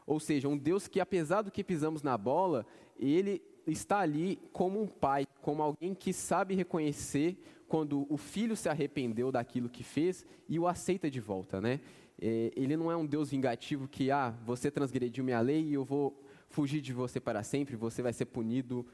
ou 0.05 0.19
seja, 0.19 0.47
um 0.47 0.57
Deus 0.57 0.87
que 0.87 0.99
apesar 0.99 1.41
do 1.41 1.51
que 1.51 1.63
pisamos 1.63 2.03
na 2.03 2.17
bola, 2.17 2.65
Ele 2.99 3.41
está 3.67 3.99
ali 3.99 4.39
como 4.51 4.81
um 4.81 4.87
pai, 4.87 5.25
como 5.41 5.61
alguém 5.61 5.93
que 5.93 6.13
sabe 6.13 6.55
reconhecer 6.55 7.37
quando 7.67 8.05
o 8.09 8.17
filho 8.17 8.55
se 8.55 8.69
arrependeu 8.69 9.31
daquilo 9.31 9.69
que 9.69 9.83
fez 9.83 10.25
e 10.47 10.59
o 10.59 10.67
aceita 10.67 11.09
de 11.09 11.19
volta, 11.19 11.59
né? 11.59 11.79
É, 12.21 12.51
ele 12.55 12.77
não 12.77 12.91
é 12.91 12.95
um 12.95 13.05
Deus 13.05 13.31
vingativo 13.31 13.87
que, 13.87 14.11
ah, 14.11 14.33
você 14.45 14.71
transgrediu 14.71 15.23
minha 15.23 15.41
lei 15.41 15.61
e 15.63 15.73
eu 15.73 15.83
vou 15.83 16.23
fugir 16.47 16.79
de 16.81 16.93
você 16.93 17.19
para 17.19 17.43
sempre, 17.43 17.75
você 17.75 18.01
vai 18.01 18.13
ser 18.13 18.25
punido 18.25 18.85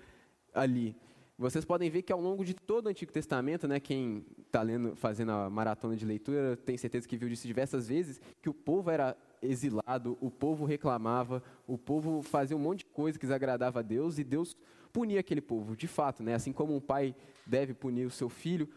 ali. 0.54 0.96
Vocês 1.38 1.66
podem 1.66 1.90
ver 1.90 2.02
que 2.04 2.14
ao 2.14 2.22
longo 2.22 2.46
de 2.46 2.54
todo 2.54 2.86
o 2.86 2.90
Antigo 2.90 3.12
Testamento, 3.12 3.68
né, 3.68 3.80
quem 3.80 4.26
está 4.46 4.62
fazendo 4.96 5.32
a 5.32 5.50
maratona 5.50 5.96
de 5.96 6.06
leitura, 6.06 6.56
tem 6.56 6.78
certeza 6.78 7.08
que 7.08 7.18
viu 7.18 7.28
isso 7.28 7.48
diversas 7.48 7.88
vezes, 7.88 8.22
que 8.42 8.50
o 8.50 8.54
povo 8.54 8.90
era 8.90 9.18
exilado, 9.42 10.18
o 10.22 10.30
povo 10.30 10.66
reclamava, 10.66 11.42
o 11.68 11.78
povo 11.78 12.22
fazia 12.22 12.56
um 12.56 12.60
monte 12.60 12.80
de 12.80 12.86
coisa 12.86 13.18
que 13.18 13.26
desagradava 13.26 13.80
a 13.80 13.84
Deus 13.84 14.18
e 14.20 14.24
Deus 14.24 14.56
punia 14.92 15.20
aquele 15.20 15.42
povo, 15.42 15.76
de 15.76 15.88
fato, 15.88 16.22
né? 16.22 16.34
Assim 16.34 16.52
como 16.52 16.76
um 16.76 16.82
pai 16.82 17.16
deve 17.46 17.74
punir 17.74 18.06
o 18.06 18.12
seu 18.12 18.30
filho, 18.30 18.70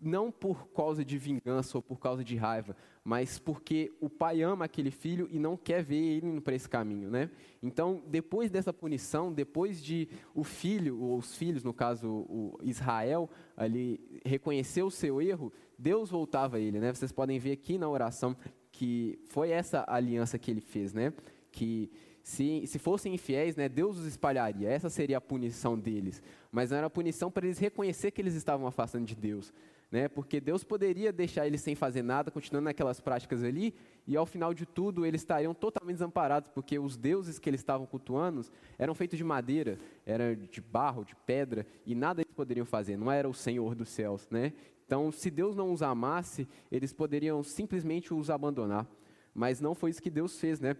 não 0.00 0.32
por 0.32 0.68
causa 0.68 1.04
de 1.04 1.18
vingança 1.18 1.76
ou 1.76 1.82
por 1.82 2.00
causa 2.00 2.24
de 2.24 2.34
raiva, 2.34 2.74
mas 3.04 3.38
porque 3.38 3.92
o 4.00 4.08
pai 4.08 4.40
ama 4.42 4.64
aquele 4.64 4.90
filho 4.90 5.28
e 5.30 5.38
não 5.38 5.56
quer 5.56 5.82
ver 5.82 5.96
ele 5.96 6.26
indo 6.26 6.40
para 6.40 6.54
esse 6.54 6.68
caminho, 6.68 7.10
né? 7.10 7.30
Então, 7.62 8.02
depois 8.06 8.50
dessa 8.50 8.72
punição, 8.72 9.32
depois 9.32 9.82
de 9.82 10.08
o 10.34 10.42
filho, 10.42 11.00
ou 11.00 11.18
os 11.18 11.36
filhos, 11.36 11.62
no 11.62 11.74
caso 11.74 12.26
Israel, 12.62 13.28
ali 13.56 14.20
reconhecer 14.24 14.82
o 14.82 14.90
seu 14.90 15.20
erro, 15.20 15.52
Deus 15.78 16.10
voltava 16.10 16.56
a 16.56 16.60
ele, 16.60 16.80
né? 16.80 16.92
Vocês 16.92 17.12
podem 17.12 17.38
ver 17.38 17.52
aqui 17.52 17.76
na 17.76 17.88
oração 17.88 18.36
que 18.80 19.18
foi 19.26 19.50
essa 19.50 19.84
aliança 19.86 20.38
que 20.38 20.50
ele 20.50 20.62
fez, 20.62 20.94
né? 20.94 21.12
Que 21.52 21.90
se, 22.22 22.66
se 22.66 22.78
fossem 22.78 23.12
infiéis, 23.12 23.54
né, 23.54 23.68
Deus 23.68 23.98
os 23.98 24.06
espalharia. 24.06 24.70
Essa 24.70 24.88
seria 24.88 25.18
a 25.18 25.20
punição 25.20 25.78
deles. 25.78 26.22
Mas 26.50 26.70
não 26.70 26.78
era 26.78 26.86
a 26.86 26.90
punição 26.90 27.30
para 27.30 27.44
eles 27.44 27.58
reconhecer 27.58 28.10
que 28.10 28.22
eles 28.22 28.32
estavam 28.32 28.66
afastando 28.66 29.04
de 29.04 29.14
Deus. 29.14 29.52
Né? 29.90 30.08
Porque 30.08 30.40
Deus 30.40 30.64
poderia 30.64 31.12
deixar 31.12 31.46
eles 31.46 31.60
sem 31.60 31.74
fazer 31.74 32.00
nada, 32.00 32.30
continuando 32.30 32.64
naquelas 32.64 33.02
práticas 33.02 33.44
ali, 33.44 33.74
e 34.06 34.16
ao 34.16 34.24
final 34.24 34.54
de 34.54 34.64
tudo 34.64 35.04
eles 35.04 35.20
estariam 35.20 35.52
totalmente 35.52 35.96
desamparados, 35.96 36.48
porque 36.48 36.78
os 36.78 36.96
deuses 36.96 37.38
que 37.38 37.50
eles 37.50 37.60
estavam 37.60 37.86
cultuando 37.86 38.42
eram 38.78 38.94
feitos 38.94 39.18
de 39.18 39.24
madeira, 39.24 39.78
eram 40.06 40.34
de 40.50 40.60
barro, 40.62 41.04
de 41.04 41.14
pedra, 41.26 41.66
e 41.84 41.94
nada 41.94 42.22
eles 42.22 42.32
poderiam 42.32 42.64
fazer, 42.64 42.96
não 42.96 43.12
era 43.12 43.28
o 43.28 43.34
Senhor 43.34 43.74
dos 43.74 43.90
céus. 43.90 44.26
Né? 44.30 44.54
Então, 44.90 45.12
se 45.12 45.30
Deus 45.30 45.54
não 45.54 45.72
os 45.72 45.82
amasse, 45.82 46.48
eles 46.68 46.92
poderiam 46.92 47.44
simplesmente 47.44 48.12
os 48.12 48.28
abandonar. 48.28 48.84
Mas 49.32 49.60
não 49.60 49.72
foi 49.72 49.90
isso 49.90 50.02
que 50.02 50.10
Deus 50.10 50.40
fez, 50.40 50.58
né? 50.58 50.76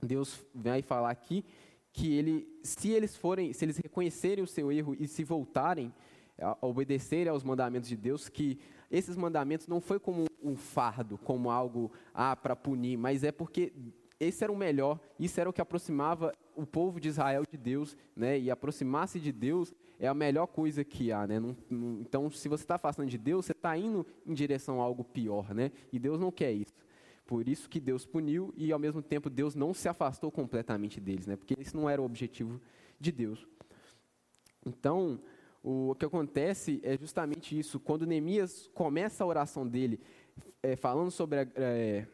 Deus 0.00 0.46
vai 0.54 0.82
falar 0.82 1.10
aqui 1.10 1.44
que 1.92 2.14
ele, 2.14 2.46
se 2.62 2.90
eles 2.90 3.16
forem, 3.16 3.52
se 3.52 3.64
eles 3.64 3.76
reconhecerem 3.76 4.44
o 4.44 4.46
seu 4.46 4.70
erro 4.70 4.94
e 4.96 5.08
se 5.08 5.24
voltarem 5.24 5.92
a 6.40 6.64
obedecerem 6.64 7.26
aos 7.26 7.42
mandamentos 7.42 7.88
de 7.88 7.96
Deus, 7.96 8.28
que 8.28 8.56
esses 8.88 9.16
mandamentos 9.16 9.66
não 9.66 9.80
foi 9.80 9.98
como 9.98 10.26
um 10.40 10.54
fardo, 10.54 11.18
como 11.18 11.50
algo 11.50 11.90
ah, 12.14 12.36
para 12.36 12.54
punir, 12.54 12.96
mas 12.96 13.24
é 13.24 13.32
porque 13.32 13.72
esse 14.20 14.44
era 14.44 14.52
o 14.52 14.56
melhor, 14.56 15.00
isso 15.18 15.40
era 15.40 15.50
o 15.50 15.52
que 15.52 15.60
aproximava 15.60 16.32
o 16.54 16.64
povo 16.64 17.00
de 17.00 17.08
Israel 17.08 17.42
de 17.50 17.58
Deus, 17.58 17.96
né? 18.14 18.38
E 18.38 18.48
aproximar-se 18.48 19.18
de 19.18 19.32
Deus 19.32 19.74
é 20.00 20.08
a 20.08 20.14
melhor 20.14 20.46
coisa 20.46 20.82
que 20.82 21.12
há, 21.12 21.26
né? 21.26 21.38
Não, 21.38 21.54
não, 21.68 22.00
então, 22.00 22.30
se 22.30 22.48
você 22.48 22.64
está 22.64 22.76
afastando 22.76 23.08
de 23.08 23.18
Deus, 23.18 23.44
você 23.44 23.52
está 23.52 23.76
indo 23.76 24.06
em 24.26 24.32
direção 24.32 24.80
a 24.80 24.84
algo 24.84 25.04
pior, 25.04 25.54
né? 25.54 25.70
E 25.92 25.98
Deus 25.98 26.18
não 26.18 26.32
quer 26.32 26.52
isso. 26.52 26.72
Por 27.26 27.46
isso 27.46 27.68
que 27.68 27.78
Deus 27.78 28.06
puniu 28.06 28.52
e, 28.56 28.72
ao 28.72 28.78
mesmo 28.78 29.02
tempo, 29.02 29.28
Deus 29.28 29.54
não 29.54 29.74
se 29.74 29.88
afastou 29.88 30.32
completamente 30.32 30.98
deles, 30.98 31.26
né? 31.26 31.36
Porque 31.36 31.54
esse 31.60 31.76
não 31.76 31.88
era 31.88 32.00
o 32.00 32.04
objetivo 32.06 32.58
de 32.98 33.12
Deus. 33.12 33.46
Então, 34.64 35.20
o 35.62 35.94
que 35.94 36.06
acontece 36.06 36.80
é 36.82 36.96
justamente 36.96 37.56
isso. 37.56 37.78
Quando 37.78 38.06
Neemias 38.06 38.70
começa 38.74 39.22
a 39.22 39.26
oração 39.26 39.68
dele 39.68 40.00
é, 40.62 40.76
falando 40.76 41.10
sobre 41.10 41.40
a, 41.40 41.48
é, 41.56 42.06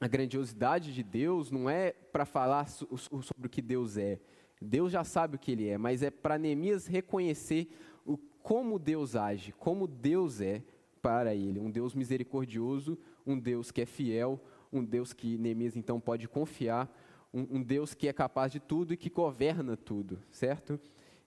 a 0.00 0.08
grandiosidade 0.08 0.92
de 0.92 1.04
Deus, 1.04 1.52
não 1.52 1.70
é 1.70 1.92
para 1.92 2.24
falar 2.24 2.66
sobre 2.66 3.46
o 3.46 3.48
que 3.48 3.62
Deus 3.62 3.96
é, 3.96 4.18
Deus 4.60 4.92
já 4.92 5.04
sabe 5.04 5.36
o 5.36 5.38
que 5.38 5.52
ele 5.52 5.68
é, 5.68 5.76
mas 5.76 6.02
é 6.02 6.10
para 6.10 6.38
Neemias 6.38 6.86
reconhecer 6.86 7.68
o, 8.04 8.16
como 8.42 8.78
Deus 8.78 9.14
age, 9.14 9.52
como 9.52 9.86
Deus 9.86 10.40
é 10.40 10.62
para 11.02 11.34
ele. 11.34 11.60
Um 11.60 11.70
Deus 11.70 11.94
misericordioso, 11.94 12.98
um 13.26 13.38
Deus 13.38 13.70
que 13.70 13.82
é 13.82 13.86
fiel, 13.86 14.40
um 14.72 14.84
Deus 14.84 15.12
que 15.12 15.36
Neemias 15.38 15.76
então 15.76 16.00
pode 16.00 16.26
confiar, 16.28 16.90
um, 17.32 17.58
um 17.58 17.62
Deus 17.62 17.94
que 17.94 18.08
é 18.08 18.12
capaz 18.12 18.50
de 18.50 18.60
tudo 18.60 18.94
e 18.94 18.96
que 18.96 19.10
governa 19.10 19.76
tudo, 19.76 20.18
certo? 20.30 20.80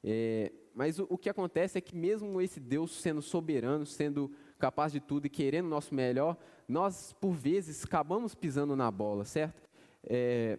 É, 0.04 0.52
mas 0.74 0.98
o, 0.98 1.06
o, 1.10 1.18
que 1.18 1.30
acontece 1.30 1.78
é 1.78 1.82
que 1.82 1.96
mesmo 1.96 2.42
esse 2.42 2.60
Deus 2.60 2.92
sendo 3.00 3.22
soberano, 3.22 3.86
sendo 3.86 4.32
capaz 4.58 4.92
de 4.92 5.00
tudo 5.00 5.26
e 5.28 5.30
querendo 5.30 5.66
o 5.66 5.70
nosso 5.70 5.94
melhor, 5.94 6.38
nós 6.68 7.14
por 7.14 7.34
vezes 7.34 7.84
acabamos 7.84 8.34
pisando 8.34 8.76
na 8.76 8.90
bola, 8.90 9.26
certo? 9.26 9.62
É, 10.04 10.58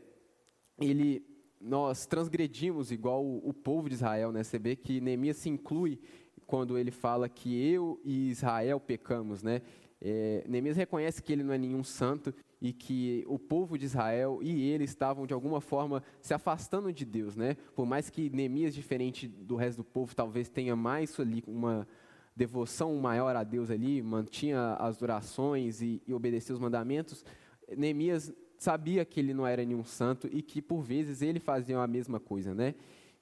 ele 0.78 1.29
nós 1.60 2.06
transgredimos 2.06 2.90
igual 2.90 3.24
o, 3.24 3.52
povo 3.52 3.88
de 3.88 3.94
Israel, 3.94 4.32
né? 4.32 4.42
Você 4.42 4.58
vê 4.58 4.74
que 4.74 5.00
Neemias 5.00 5.36
se 5.36 5.48
inclui 5.48 6.00
quando 6.46 6.78
ele 6.78 6.90
fala 6.90 7.28
que 7.28 7.54
eu 7.70 8.00
e 8.02 8.30
Israel 8.30 8.80
pecamos, 8.80 9.42
né? 9.42 9.60
É, 10.00 10.42
Neemias 10.48 10.76
reconhece 10.76 11.22
que 11.22 11.32
ele 11.32 11.42
não 11.42 11.52
é 11.52 11.58
nenhum 11.58 11.84
santo 11.84 12.34
e 12.60 12.72
que 12.72 13.24
o 13.28 13.38
povo 13.38 13.76
de 13.76 13.84
Israel 13.84 14.40
e 14.42 14.70
ele 14.70 14.84
estavam 14.84 15.26
de 15.26 15.34
alguma 15.34 15.60
forma 15.60 16.02
se 16.22 16.32
afastando 16.32 16.90
de 16.90 17.04
Deus, 17.04 17.36
né? 17.36 17.56
Por 17.74 17.84
mais 17.84 18.08
que 18.08 18.30
Neemias, 18.30 18.74
diferente 18.74 19.28
do 19.28 19.56
resto 19.56 19.78
do 19.78 19.84
povo, 19.84 20.14
talvez 20.16 20.48
tenha 20.48 20.74
mais 20.74 21.18
ali 21.20 21.44
uma 21.46 21.86
devoção 22.34 22.96
maior 22.96 23.36
a 23.36 23.44
Deus 23.44 23.70
ali, 23.70 24.00
mantinha 24.00 24.74
as 24.74 25.02
orações 25.02 25.82
e, 25.82 26.02
e 26.06 26.14
obedecia 26.14 26.54
os 26.54 26.60
mandamentos, 26.60 27.22
Neemias 27.76 28.32
sabia 28.60 29.06
que 29.06 29.18
ele 29.18 29.32
não 29.32 29.46
era 29.46 29.64
nenhum 29.64 29.82
santo 29.82 30.28
e 30.30 30.42
que 30.42 30.60
por 30.60 30.82
vezes 30.82 31.22
ele 31.22 31.40
fazia 31.40 31.78
a 31.78 31.86
mesma 31.86 32.20
coisa, 32.20 32.54
né? 32.54 32.74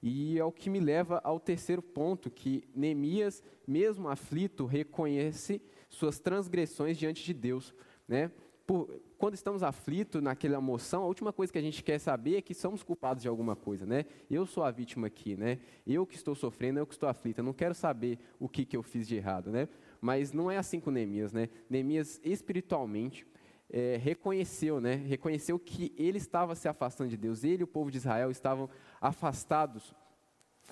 E 0.03 0.37
é 0.37 0.43
o 0.43 0.51
que 0.51 0.69
me 0.69 0.81
leva 0.81 1.21
ao 1.23 1.39
terceiro 1.39 1.81
ponto, 1.81 2.29
que 2.29 2.65
Neemias, 2.75 3.41
mesmo 3.65 4.09
aflito, 4.09 4.65
reconhece 4.65 5.61
suas 5.87 6.19
transgressões 6.19 6.97
diante 6.97 7.23
de 7.23 7.33
Deus, 7.33 7.73
né? 8.05 8.29
Por, 8.67 9.01
quando 9.17 9.33
estamos 9.33 9.63
aflitos 9.63 10.21
naquela 10.21 10.57
emoção, 10.57 11.03
a 11.03 11.07
última 11.07 11.31
coisa 11.31 11.53
que 11.53 11.57
a 11.57 11.61
gente 11.61 11.83
quer 11.83 11.99
saber 11.99 12.35
é 12.35 12.41
que 12.41 12.53
somos 12.53 12.83
culpados 12.83 13.23
de 13.23 13.29
alguma 13.29 13.55
coisa, 13.55 13.85
né? 13.85 14.05
Eu 14.29 14.45
sou 14.45 14.63
a 14.63 14.71
vítima 14.71 15.07
aqui, 15.07 15.37
né? 15.37 15.59
Eu 15.87 16.05
que 16.05 16.15
estou 16.15 16.35
sofrendo, 16.35 16.79
eu 16.79 16.85
que 16.85 16.93
estou 16.93 17.07
aflito, 17.07 17.39
eu 17.39 17.45
não 17.45 17.53
quero 17.53 17.73
saber 17.73 18.19
o 18.37 18.49
que, 18.49 18.65
que 18.65 18.75
eu 18.75 18.83
fiz 18.83 19.07
de 19.07 19.15
errado, 19.15 19.51
né? 19.51 19.69
Mas 20.01 20.33
não 20.33 20.51
é 20.51 20.57
assim 20.57 20.81
com 20.81 20.91
Neemias, 20.91 21.31
né? 21.31 21.47
Neemias 21.69 22.19
espiritualmente 22.25 23.25
é, 23.71 23.97
reconheceu, 23.97 24.81
né? 24.81 24.95
Reconheceu 24.95 25.59
que 25.59 25.93
ele 25.97 26.17
estava 26.17 26.55
se 26.55 26.67
afastando 26.67 27.09
de 27.09 27.17
Deus. 27.17 27.43
Ele 27.43 27.61
e 27.61 27.63
o 27.63 27.67
povo 27.67 27.91
de 27.91 27.97
Israel 27.97 28.31
estavam 28.31 28.69
afastados 28.99 29.95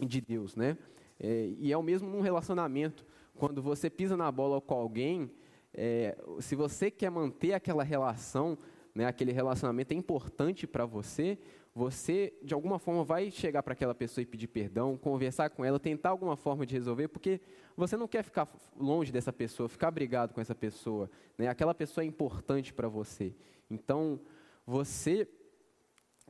de 0.01 0.19
Deus, 0.19 0.55
né? 0.55 0.77
É, 1.19 1.53
e 1.57 1.71
é 1.71 1.77
o 1.77 1.83
mesmo 1.83 2.09
num 2.09 2.21
relacionamento. 2.21 3.05
Quando 3.35 3.61
você 3.61 3.89
pisa 3.89 4.17
na 4.17 4.31
bola 4.31 4.59
com 4.59 4.73
alguém, 4.73 5.31
é, 5.73 6.17
se 6.39 6.55
você 6.55 6.89
quer 6.89 7.11
manter 7.11 7.53
aquela 7.53 7.83
relação, 7.83 8.57
né, 8.95 9.05
aquele 9.05 9.31
relacionamento 9.31 9.93
é 9.93 9.95
importante 9.95 10.65
para 10.65 10.85
você, 10.85 11.37
você 11.77 12.33
de 12.41 12.55
alguma 12.55 12.79
forma 12.79 13.03
vai 13.03 13.29
chegar 13.29 13.61
para 13.61 13.73
aquela 13.73 13.93
pessoa 13.93 14.23
e 14.23 14.25
pedir 14.25 14.47
perdão, 14.47 14.97
conversar 14.97 15.51
com 15.51 15.63
ela, 15.63 15.79
tentar 15.79 16.09
alguma 16.09 16.35
forma 16.35 16.65
de 16.65 16.73
resolver, 16.73 17.07
porque 17.07 17.39
você 17.75 17.95
não 17.95 18.07
quer 18.07 18.23
ficar 18.23 18.49
longe 18.75 19.11
dessa 19.11 19.31
pessoa, 19.31 19.69
ficar 19.69 19.91
brigado 19.91 20.33
com 20.33 20.41
essa 20.41 20.55
pessoa, 20.55 21.07
né? 21.37 21.47
Aquela 21.47 21.75
pessoa 21.75 22.03
é 22.03 22.07
importante 22.07 22.73
para 22.73 22.87
você. 22.87 23.35
Então, 23.69 24.19
você 24.65 25.27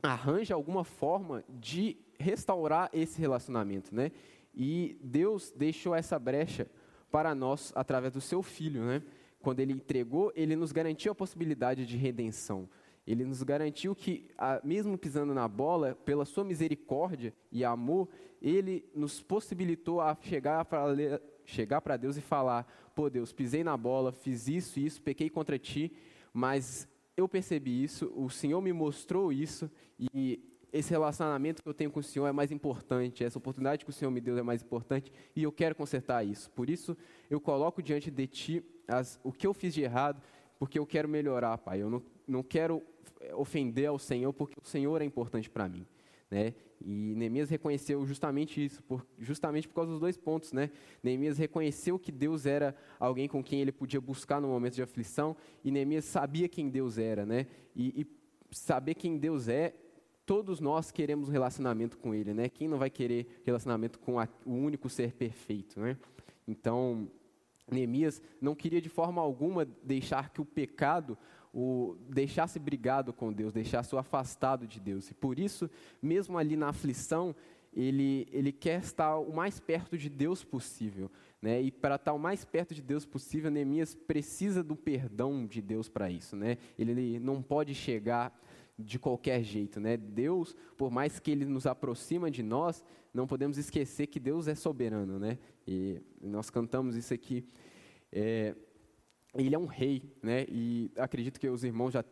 arranja 0.02 0.54
alguma 0.54 0.84
forma 0.84 1.42
de 1.48 1.96
restaurar 2.18 2.90
esse 2.92 3.18
relacionamento, 3.18 3.94
né? 3.94 4.12
E 4.54 4.98
Deus 5.02 5.50
deixou 5.50 5.94
essa 5.94 6.18
brecha 6.18 6.66
para 7.10 7.34
nós 7.34 7.72
através 7.74 8.12
do 8.12 8.20
seu 8.20 8.42
filho, 8.42 8.84
né? 8.84 9.02
Quando 9.40 9.60
ele 9.60 9.72
entregou, 9.72 10.30
ele 10.36 10.54
nos 10.54 10.72
garantiu 10.72 11.12
a 11.12 11.14
possibilidade 11.14 11.86
de 11.86 11.96
redenção. 11.96 12.68
Ele 13.08 13.24
nos 13.24 13.42
garantiu 13.42 13.94
que, 13.94 14.28
mesmo 14.62 14.98
pisando 14.98 15.32
na 15.32 15.48
bola, 15.48 15.94
pela 16.04 16.26
sua 16.26 16.44
misericórdia 16.44 17.32
e 17.50 17.64
amor, 17.64 18.06
ele 18.40 18.84
nos 18.94 19.22
possibilitou 19.22 20.02
a 20.02 20.14
chegar 20.20 20.62
para 20.66 20.94
chegar 21.46 21.80
Deus 21.98 22.18
e 22.18 22.20
falar: 22.20 22.70
pô, 22.94 23.08
Deus, 23.08 23.32
pisei 23.32 23.64
na 23.64 23.78
bola, 23.78 24.12
fiz 24.12 24.46
isso 24.46 24.78
e 24.78 24.84
isso, 24.84 25.00
pequei 25.00 25.30
contra 25.30 25.58
ti, 25.58 25.90
mas 26.34 26.86
eu 27.16 27.26
percebi 27.26 27.82
isso, 27.82 28.12
o 28.14 28.28
Senhor 28.28 28.60
me 28.60 28.74
mostrou 28.74 29.32
isso 29.32 29.70
e 29.98 30.44
esse 30.70 30.90
relacionamento 30.90 31.62
que 31.62 31.68
eu 31.68 31.72
tenho 31.72 31.90
com 31.90 32.00
o 32.00 32.02
Senhor 32.02 32.26
é 32.26 32.32
mais 32.32 32.52
importante, 32.52 33.24
essa 33.24 33.38
oportunidade 33.38 33.86
que 33.86 33.90
o 33.90 33.94
Senhor 33.94 34.10
me 34.10 34.20
deu 34.20 34.36
é 34.36 34.42
mais 34.42 34.62
importante 34.62 35.10
e 35.34 35.42
eu 35.42 35.50
quero 35.50 35.74
consertar 35.74 36.26
isso. 36.26 36.50
Por 36.50 36.68
isso, 36.68 36.94
eu 37.30 37.40
coloco 37.40 37.82
diante 37.82 38.10
de 38.10 38.26
Ti 38.26 38.62
as, 38.86 39.18
o 39.24 39.32
que 39.32 39.46
eu 39.46 39.54
fiz 39.54 39.72
de 39.72 39.82
errado, 39.82 40.22
porque 40.58 40.78
eu 40.78 40.86
quero 40.86 41.08
melhorar, 41.08 41.56
Pai. 41.58 41.82
Eu 41.82 41.90
não, 41.90 42.02
não 42.26 42.42
quero 42.42 42.82
ofender 43.34 43.86
ao 43.86 43.98
Senhor, 43.98 44.32
porque 44.32 44.56
o 44.62 44.66
Senhor 44.66 45.00
é 45.00 45.04
importante 45.04 45.48
para 45.48 45.68
mim. 45.68 45.86
Né? 46.30 46.54
E 46.80 47.14
Neemias 47.16 47.48
reconheceu 47.48 48.04
justamente 48.06 48.64
isso, 48.64 48.82
por, 48.82 49.06
justamente 49.18 49.66
por 49.66 49.74
causa 49.74 49.90
dos 49.90 50.00
dois 50.00 50.16
pontos. 50.16 50.52
Né? 50.52 50.70
Neemias 51.02 51.38
reconheceu 51.38 51.98
que 51.98 52.12
Deus 52.12 52.46
era 52.46 52.74
alguém 52.98 53.28
com 53.28 53.42
quem 53.42 53.60
ele 53.60 53.72
podia 53.72 54.00
buscar 54.00 54.40
no 54.40 54.48
momento 54.48 54.74
de 54.74 54.82
aflição, 54.82 55.36
e 55.64 55.70
Neemias 55.70 56.04
sabia 56.04 56.48
quem 56.48 56.68
Deus 56.68 56.98
era. 56.98 57.24
Né? 57.24 57.46
E, 57.74 58.02
e 58.02 58.06
saber 58.50 58.94
quem 58.94 59.18
Deus 59.18 59.48
é, 59.48 59.74
todos 60.24 60.60
nós 60.60 60.90
queremos 60.90 61.28
um 61.28 61.32
relacionamento 61.32 61.96
com 61.96 62.14
Ele. 62.14 62.34
Né? 62.34 62.48
Quem 62.48 62.68
não 62.68 62.78
vai 62.78 62.90
querer 62.90 63.40
relacionamento 63.44 63.98
com 63.98 64.20
a, 64.20 64.28
o 64.44 64.52
único 64.52 64.88
ser 64.88 65.12
perfeito? 65.12 65.80
Né? 65.80 65.96
Então, 66.46 67.10
Neemias 67.70 68.22
não 68.40 68.54
queria 68.54 68.80
de 68.80 68.88
forma 68.88 69.20
alguma 69.20 69.66
deixar 69.82 70.30
que 70.30 70.40
o 70.40 70.44
pecado 70.44 71.16
o 71.52 71.96
deixasse 72.08 72.58
brigado 72.58 73.12
com 73.12 73.32
Deus, 73.32 73.52
deixasse 73.52 73.94
o 73.94 73.98
afastado 73.98 74.66
de 74.66 74.78
Deus. 74.78 75.10
E 75.10 75.14
por 75.14 75.38
isso, 75.38 75.70
mesmo 76.00 76.36
ali 76.36 76.56
na 76.56 76.68
aflição, 76.68 77.34
ele, 77.72 78.28
ele 78.32 78.52
quer 78.52 78.80
estar 78.80 79.16
o 79.16 79.34
mais 79.34 79.58
perto 79.58 79.96
de 79.96 80.08
Deus 80.08 80.44
possível. 80.44 81.10
Né? 81.40 81.62
E 81.62 81.70
para 81.70 81.94
estar 81.94 82.12
o 82.12 82.18
mais 82.18 82.44
perto 82.44 82.74
de 82.74 82.82
Deus 82.82 83.06
possível, 83.06 83.50
Neemias 83.50 83.94
precisa 83.94 84.62
do 84.62 84.76
perdão 84.76 85.46
de 85.46 85.62
Deus 85.62 85.88
para 85.88 86.10
isso. 86.10 86.36
Né? 86.36 86.58
Ele, 86.78 86.92
ele 86.92 87.18
não 87.18 87.42
pode 87.42 87.74
chegar 87.74 88.38
de 88.78 88.98
qualquer 88.98 89.42
jeito. 89.42 89.80
Né? 89.80 89.96
Deus, 89.96 90.54
por 90.76 90.90
mais 90.90 91.18
que 91.18 91.30
Ele 91.30 91.44
nos 91.44 91.66
aproxima 91.66 92.30
de 92.30 92.42
nós, 92.42 92.84
não 93.18 93.26
podemos 93.26 93.58
esquecer 93.58 94.06
que 94.06 94.20
Deus 94.20 94.46
é 94.48 94.54
soberano. 94.54 95.18
Né? 95.18 95.38
E 95.66 96.00
nós 96.22 96.48
cantamos 96.48 96.96
isso 96.96 97.12
aqui. 97.12 97.44
É, 98.12 98.54
ele 99.34 99.54
é 99.54 99.58
um 99.58 99.66
rei, 99.66 100.02
né? 100.22 100.46
E 100.48 100.90
acredito 100.96 101.38
que 101.38 101.48
os 101.48 101.64
irmãos 101.64 101.92
já 101.92 102.04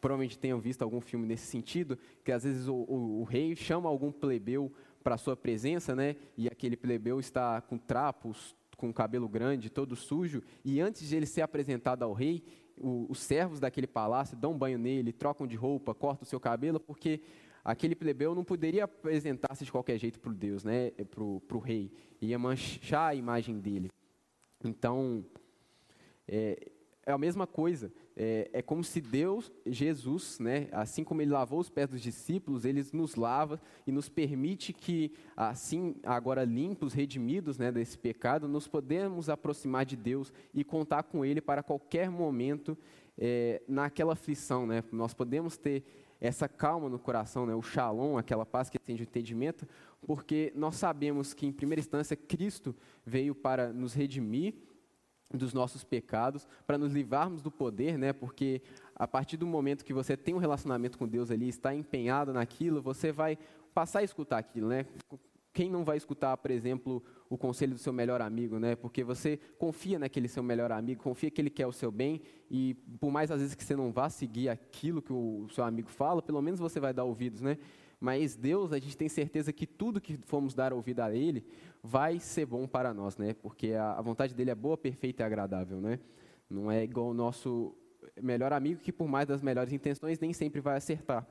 provavelmente 0.00 0.38
tenham 0.38 0.60
visto 0.60 0.82
algum 0.82 1.00
filme 1.00 1.26
nesse 1.26 1.46
sentido, 1.46 1.98
que 2.22 2.30
às 2.30 2.44
vezes 2.44 2.68
o, 2.68 2.74
o, 2.74 3.20
o 3.20 3.24
rei 3.24 3.56
chama 3.56 3.88
algum 3.88 4.12
plebeu 4.12 4.72
para 5.02 5.16
sua 5.16 5.36
presença, 5.36 5.94
né? 5.94 6.16
E 6.36 6.46
aquele 6.46 6.76
plebeu 6.76 7.18
está 7.18 7.60
com 7.60 7.78
trapos, 7.78 8.54
com 8.76 8.92
cabelo 8.92 9.28
grande, 9.28 9.70
todo 9.70 9.96
sujo, 9.96 10.42
e 10.64 10.80
antes 10.80 11.08
de 11.08 11.16
ele 11.16 11.26
ser 11.26 11.40
apresentado 11.42 12.04
ao 12.04 12.12
rei, 12.12 12.44
o, 12.76 13.06
os 13.08 13.18
servos 13.18 13.58
daquele 13.58 13.86
palácio 13.88 14.36
dão 14.36 14.56
banho 14.56 14.78
nele, 14.78 15.12
trocam 15.12 15.46
de 15.46 15.56
roupa, 15.56 15.94
cortam 15.94 16.24
o 16.24 16.28
seu 16.28 16.38
cabelo, 16.38 16.78
porque 16.78 17.20
aquele 17.68 17.94
plebeu 17.94 18.34
não 18.34 18.42
poderia 18.42 18.84
apresentar-se 18.84 19.62
de 19.62 19.70
qualquer 19.70 19.98
jeito 19.98 20.18
para 20.18 20.30
o 20.30 20.34
Deus, 20.34 20.64
né? 20.64 20.90
Para 20.90 21.22
o 21.22 21.58
rei, 21.58 21.92
ia 22.18 22.38
manchar 22.38 23.10
a 23.10 23.14
imagem 23.14 23.60
dele. 23.60 23.90
Então, 24.64 25.22
é, 26.26 26.70
é 27.04 27.12
a 27.12 27.18
mesma 27.18 27.46
coisa. 27.46 27.92
É, 28.16 28.48
é, 28.54 28.62
como 28.62 28.82
se 28.82 29.02
Deus, 29.02 29.52
Jesus, 29.66 30.38
né, 30.38 30.68
assim 30.72 31.04
como 31.04 31.20
Ele 31.20 31.30
lavou 31.30 31.60
os 31.60 31.68
pés 31.68 31.90
dos 31.90 32.00
discípulos, 32.00 32.64
Ele 32.64 32.82
nos 32.94 33.16
lava 33.16 33.60
e 33.86 33.92
nos 33.92 34.08
permite 34.08 34.72
que, 34.72 35.12
assim, 35.36 35.94
agora 36.04 36.44
limpos, 36.44 36.94
redimidos 36.94 37.58
né, 37.58 37.70
desse 37.70 37.98
pecado, 37.98 38.48
nos 38.48 38.66
podemos 38.66 39.28
aproximar 39.28 39.84
de 39.84 39.94
Deus 39.94 40.32
e 40.54 40.64
contar 40.64 41.02
com 41.02 41.22
Ele 41.22 41.42
para 41.42 41.62
qualquer 41.62 42.10
momento 42.10 42.78
é, 43.18 43.60
naquela 43.68 44.14
aflição. 44.14 44.66
Né? 44.66 44.82
Nós 44.90 45.12
podemos 45.12 45.58
ter 45.58 45.84
essa 46.20 46.48
calma 46.48 46.88
no 46.88 46.98
coração, 46.98 47.46
né, 47.46 47.54
o 47.54 47.62
shalom, 47.62 48.18
aquela 48.18 48.44
paz 48.44 48.68
que 48.68 48.78
tem 48.78 48.96
de 48.96 49.02
entendimento, 49.02 49.66
porque 50.06 50.52
nós 50.54 50.76
sabemos 50.76 51.32
que, 51.32 51.46
em 51.46 51.52
primeira 51.52 51.80
instância, 51.80 52.16
Cristo 52.16 52.74
veio 53.04 53.34
para 53.34 53.72
nos 53.72 53.94
redimir 53.94 54.54
dos 55.32 55.52
nossos 55.52 55.84
pecados, 55.84 56.48
para 56.66 56.78
nos 56.78 56.92
livrarmos 56.92 57.42
do 57.42 57.50
poder, 57.50 57.98
né? 57.98 58.12
Porque 58.12 58.62
a 58.94 59.06
partir 59.06 59.36
do 59.36 59.46
momento 59.46 59.84
que 59.84 59.92
você 59.92 60.16
tem 60.16 60.34
um 60.34 60.38
relacionamento 60.38 60.98
com 60.98 61.06
Deus 61.06 61.30
ali, 61.30 61.48
está 61.48 61.74
empenhado 61.74 62.32
naquilo, 62.32 62.80
você 62.80 63.12
vai 63.12 63.38
passar 63.74 64.00
a 64.00 64.04
escutar 64.04 64.38
aquilo, 64.38 64.68
né? 64.68 64.86
Quem 65.58 65.68
não 65.68 65.82
vai 65.82 65.96
escutar, 65.96 66.36
por 66.36 66.52
exemplo, 66.52 67.02
o 67.28 67.36
conselho 67.36 67.72
do 67.72 67.80
seu 67.80 67.92
melhor 67.92 68.20
amigo, 68.20 68.60
né? 68.60 68.76
Porque 68.76 69.02
você 69.02 69.40
confia 69.58 69.98
naquele 69.98 70.28
seu 70.28 70.40
melhor 70.40 70.70
amigo, 70.70 71.02
confia 71.02 71.32
que 71.32 71.40
ele 71.40 71.50
quer 71.50 71.66
o 71.66 71.72
seu 71.72 71.90
bem 71.90 72.20
e 72.48 72.74
por 73.00 73.10
mais 73.10 73.28
às 73.28 73.40
vezes 73.40 73.56
que 73.56 73.64
você 73.64 73.74
não 73.74 73.90
vá 73.90 74.08
seguir 74.08 74.50
aquilo 74.50 75.02
que 75.02 75.12
o 75.12 75.48
seu 75.50 75.64
amigo 75.64 75.88
fala, 75.88 76.22
pelo 76.22 76.40
menos 76.40 76.60
você 76.60 76.78
vai 76.78 76.94
dar 76.94 77.02
ouvidos, 77.02 77.40
né? 77.40 77.58
Mas 77.98 78.36
Deus, 78.36 78.72
a 78.72 78.78
gente 78.78 78.96
tem 78.96 79.08
certeza 79.08 79.52
que 79.52 79.66
tudo 79.66 80.00
que 80.00 80.16
formos 80.26 80.54
dar 80.54 80.72
ouvido 80.72 81.00
a 81.00 81.12
Ele 81.12 81.44
vai 81.82 82.20
ser 82.20 82.46
bom 82.46 82.64
para 82.64 82.94
nós, 82.94 83.16
né? 83.16 83.34
Porque 83.34 83.72
a, 83.72 84.00
vontade 84.00 84.36
dele 84.36 84.52
é 84.52 84.54
boa, 84.54 84.78
perfeita 84.78 85.24
e 85.24 85.26
agradável, 85.26 85.80
né? 85.80 85.98
Não 86.48 86.70
é 86.70 86.84
igual 86.84 87.08
o 87.08 87.14
nosso 87.14 87.74
melhor 88.22 88.52
amigo 88.52 88.80
que, 88.80 88.92
por 88.92 89.08
mais 89.08 89.26
das 89.26 89.42
melhores 89.42 89.72
intenções, 89.72 90.20
nem 90.20 90.32
sempre 90.32 90.60
vai 90.60 90.76
acertar. 90.76 91.26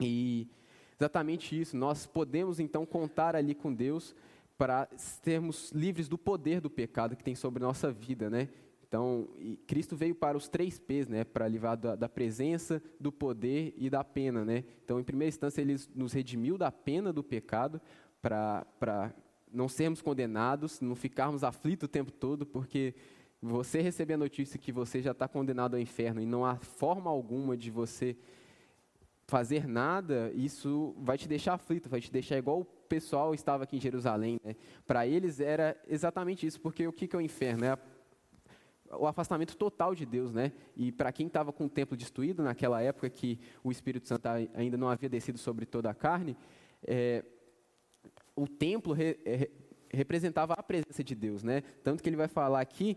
E 0.00 0.50
exatamente 0.98 1.58
isso, 1.58 1.76
nós 1.76 2.06
podemos 2.06 2.58
então 2.58 2.84
contar 2.84 3.36
ali 3.36 3.54
com 3.54 3.72
Deus 3.72 4.14
para 4.56 4.88
sermos 4.96 5.70
livres 5.70 6.08
do 6.08 6.18
poder 6.18 6.60
do 6.60 6.68
pecado 6.68 7.16
que 7.16 7.22
tem 7.22 7.34
sobre 7.34 7.62
nossa 7.62 7.92
vida, 7.92 8.28
né? 8.28 8.48
Então, 8.88 9.28
Cristo 9.66 9.94
veio 9.94 10.14
para 10.14 10.36
os 10.36 10.48
três 10.48 10.78
P's, 10.78 11.06
né, 11.08 11.22
para 11.22 11.46
livrar 11.46 11.76
da, 11.76 11.94
da, 11.94 12.08
presença, 12.08 12.82
do 12.98 13.12
poder 13.12 13.74
e 13.76 13.90
da 13.90 14.02
pena, 14.02 14.46
né? 14.46 14.64
Então, 14.82 14.98
em 14.98 15.04
primeira 15.04 15.28
instância, 15.28 15.60
ele 15.60 15.76
nos 15.94 16.14
redimiu 16.14 16.56
da 16.56 16.72
pena 16.72 17.12
do 17.12 17.22
pecado 17.22 17.80
para 18.22 19.12
não 19.52 19.68
sermos 19.68 20.00
condenados, 20.00 20.80
não 20.80 20.94
ficarmos 20.94 21.44
aflitos 21.44 21.84
o 21.84 21.88
tempo 21.88 22.10
todo, 22.10 22.46
porque 22.46 22.94
você 23.42 23.80
receber 23.82 24.14
a 24.14 24.18
notícia 24.18 24.58
que 24.58 24.72
você 24.72 25.02
já 25.02 25.12
está 25.12 25.28
condenado 25.28 25.74
ao 25.74 25.80
inferno 25.80 26.20
e 26.20 26.26
não 26.26 26.44
há 26.44 26.56
forma 26.56 27.10
alguma 27.10 27.56
de 27.56 27.70
você 27.70 28.16
fazer 29.28 29.68
nada, 29.68 30.32
isso 30.34 30.94
vai 30.98 31.18
te 31.18 31.28
deixar 31.28 31.52
aflito, 31.52 31.88
vai 31.88 32.00
te 32.00 32.10
deixar 32.10 32.38
igual 32.38 32.60
o 32.60 32.64
pessoal 32.64 33.34
estava 33.34 33.64
aqui 33.64 33.76
em 33.76 33.80
Jerusalém. 33.80 34.40
Né? 34.42 34.56
Para 34.86 35.06
eles 35.06 35.38
era 35.38 35.76
exatamente 35.86 36.46
isso, 36.46 36.58
porque 36.58 36.88
o 36.88 36.92
que, 36.92 37.06
que 37.06 37.14
é 37.14 37.18
o 37.18 37.22
inferno? 37.22 37.66
É 37.66 37.78
o 38.90 39.06
afastamento 39.06 39.54
total 39.54 39.94
de 39.94 40.06
Deus, 40.06 40.32
né? 40.32 40.50
E 40.74 40.90
para 40.90 41.12
quem 41.12 41.26
estava 41.26 41.52
com 41.52 41.66
o 41.66 41.68
templo 41.68 41.94
destruído 41.94 42.42
naquela 42.42 42.80
época 42.80 43.10
que 43.10 43.38
o 43.62 43.70
Espírito 43.70 44.08
Santo 44.08 44.26
ainda 44.54 44.78
não 44.78 44.88
havia 44.88 45.10
descido 45.10 45.36
sobre 45.36 45.66
toda 45.66 45.90
a 45.90 45.94
carne, 45.94 46.34
é, 46.82 47.22
o 48.34 48.48
templo 48.48 48.94
re, 48.94 49.20
é, 49.26 49.50
representava 49.92 50.54
a 50.54 50.62
presença 50.62 51.04
de 51.04 51.14
Deus, 51.14 51.42
né? 51.42 51.60
Tanto 51.84 52.02
que 52.02 52.08
ele 52.08 52.16
vai 52.16 52.28
falar 52.28 52.62
aqui 52.62 52.96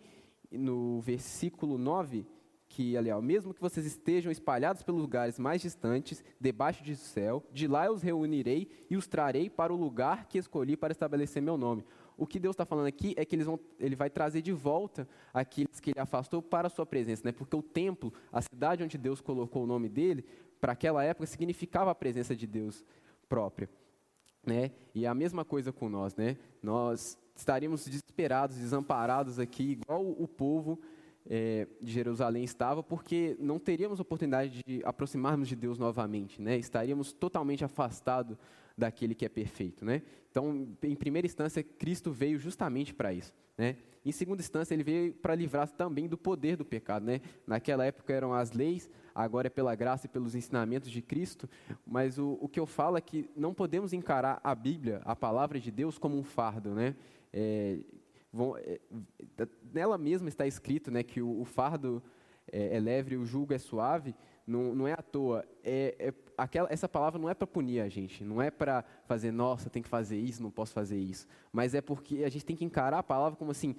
no 0.50 1.02
versículo 1.02 1.78
9 1.78 2.26
que 2.72 2.96
ali, 2.96 3.12
ó, 3.12 3.22
mesmo 3.22 3.54
que 3.54 3.60
vocês 3.60 3.86
estejam 3.86 4.32
espalhados 4.32 4.82
pelos 4.82 5.02
lugares 5.02 5.38
mais 5.38 5.62
distantes, 5.62 6.24
debaixo 6.40 6.82
do 6.82 6.96
céu, 6.96 7.44
de 7.52 7.68
lá 7.68 7.86
eu 7.88 7.92
os 7.92 8.02
reunirei 8.02 8.70
e 8.90 8.96
os 8.96 9.08
trarei 9.08 9.50
para 9.50 9.74
o 9.74 9.76
lugar 9.76 10.26
que 10.26 10.38
escolhi 10.38 10.78
para 10.78 10.94
estabelecer 10.94 11.42
meu 11.42 11.58
nome. 11.58 11.84
O 12.18 12.26
que 12.26 12.40
Deus 12.40 12.54
está 12.54 12.66
falando 12.66 12.88
aqui 12.88 13.14
é 13.18 13.26
que 13.26 13.36
vão, 13.44 13.60
ele 13.78 13.94
vai 13.94 14.10
trazer 14.10 14.42
de 14.42 14.54
volta 14.54 15.06
aqueles 15.34 15.82
que 15.82 15.90
ele 15.90 16.00
afastou 16.00 16.42
para 16.42 16.68
a 16.68 16.70
sua 16.70 16.86
presença, 16.86 17.24
né? 17.26 17.34
porque 17.34 17.58
o 17.58 17.62
templo, 17.62 18.14
a 18.32 18.42
cidade 18.42 18.84
onde 18.84 18.98
Deus 18.98 19.20
colocou 19.20 19.64
o 19.64 19.68
nome 19.68 19.90
dele, 19.90 20.24
para 20.62 20.72
aquela 20.72 21.04
época 21.04 21.26
significava 21.26 21.92
a 21.92 21.96
presença 21.96 22.34
de 22.34 22.48
Deus 22.48 22.86
própria. 23.28 23.70
Né? 24.46 24.72
E 24.96 25.06
a 25.06 25.14
mesma 25.14 25.44
coisa 25.44 25.74
com 25.74 25.90
nós, 25.90 26.16
né? 26.16 26.38
Nós 26.64 27.18
estaríamos 27.36 27.86
desesperados, 27.86 28.56
desamparados 28.56 29.40
aqui, 29.40 29.72
igual 29.72 30.04
o 30.04 30.28
povo 30.28 30.80
é, 31.30 31.68
de 31.82 31.92
Jerusalém 31.92 32.44
estava, 32.44 32.82
porque 32.82 33.36
não 33.40 33.60
teríamos 33.60 34.00
oportunidade 34.00 34.62
de 34.66 34.82
aproximarmos 34.84 35.48
de 35.48 35.56
Deus 35.56 35.78
novamente, 35.78 36.42
né? 36.42 36.58
estaríamos 36.58 37.14
totalmente 37.14 37.64
afastados 37.64 38.38
daquele 38.78 39.14
que 39.14 39.26
é 39.26 39.30
perfeito. 39.30 39.86
Né? 39.86 40.02
Então, 40.30 40.68
em 40.82 40.96
primeira 40.96 41.26
instância, 41.26 41.64
Cristo 41.64 42.12
veio 42.12 42.40
justamente 42.40 42.94
para 42.94 43.14
isso. 43.14 43.34
Né? 43.58 43.78
Em 44.04 44.12
segunda 44.12 44.42
instância, 44.42 44.74
ele 44.74 44.84
veio 44.84 45.14
para 45.14 45.36
livrar 45.36 45.70
também 45.70 46.08
do 46.08 46.18
poder 46.18 46.58
do 46.58 46.66
pecado. 46.66 47.06
Né? 47.06 47.22
Naquela 47.46 47.86
época 47.86 48.12
eram 48.12 48.34
as 48.34 48.52
leis, 48.52 48.90
agora 49.14 49.48
é 49.48 49.50
pela 49.50 49.76
graça 49.76 50.08
e 50.08 50.10
pelos 50.10 50.34
ensinamentos 50.34 50.90
de 50.90 51.02
Cristo, 51.02 51.48
mas 51.86 52.18
o, 52.18 52.38
o 52.42 52.48
que 52.48 52.60
eu 52.60 52.66
falo 52.66 52.98
é 52.98 53.02
que 53.02 53.30
não 53.36 53.54
podemos 53.54 53.94
encarar 53.94 54.40
a 54.44 54.56
Bíblia, 54.56 55.02
a 55.06 55.16
palavra 55.16 55.60
de 55.60 55.70
Deus, 55.70 55.98
como 55.98 56.18
um 56.18 56.24
fardo. 56.24 56.74
Né? 56.74 56.96
É, 57.32 57.78
vão, 58.32 58.58
é, 58.58 58.80
nela 59.74 59.98
mesma 59.98 60.30
está 60.30 60.48
escrito 60.48 60.90
né, 60.90 61.04
que 61.04 61.22
o, 61.22 61.42
o 61.42 61.46
fardo 61.46 62.02
é, 62.52 62.78
é, 62.78 62.80
leve 62.80 63.16
o 63.18 63.26
jugo 63.26 63.54
é 63.54 63.58
suave, 63.58 64.16
não, 64.46 64.76
não 64.76 64.88
é 64.88 64.94
à 64.94 65.02
toa. 65.02 65.46
É, 65.64 65.96
é 66.00 66.14
aquela, 66.38 66.72
essa 66.72 66.90
palavra 66.90 67.20
não 67.20 67.30
é 67.30 67.34
para 67.34 67.48
punir 67.48 67.80
a 67.82 67.88
gente, 67.88 68.24
não 68.24 68.42
é 68.42 68.50
para 68.50 68.84
fazer, 69.06 69.32
nossa, 69.32 69.70
tem 69.70 69.82
que 69.82 69.90
fazer 69.90 70.18
isso, 70.18 70.42
não 70.42 70.52
posso 70.52 70.74
fazer 70.74 70.98
isso. 70.98 71.28
Mas 71.52 71.74
é 71.74 71.82
porque 71.82 72.24
a 72.24 72.30
gente 72.30 72.46
tem 72.46 72.56
que 72.56 72.66
encarar 72.66 73.00
a 73.00 73.04
palavra 73.04 73.38
como 73.38 73.52
assim, 73.52 73.76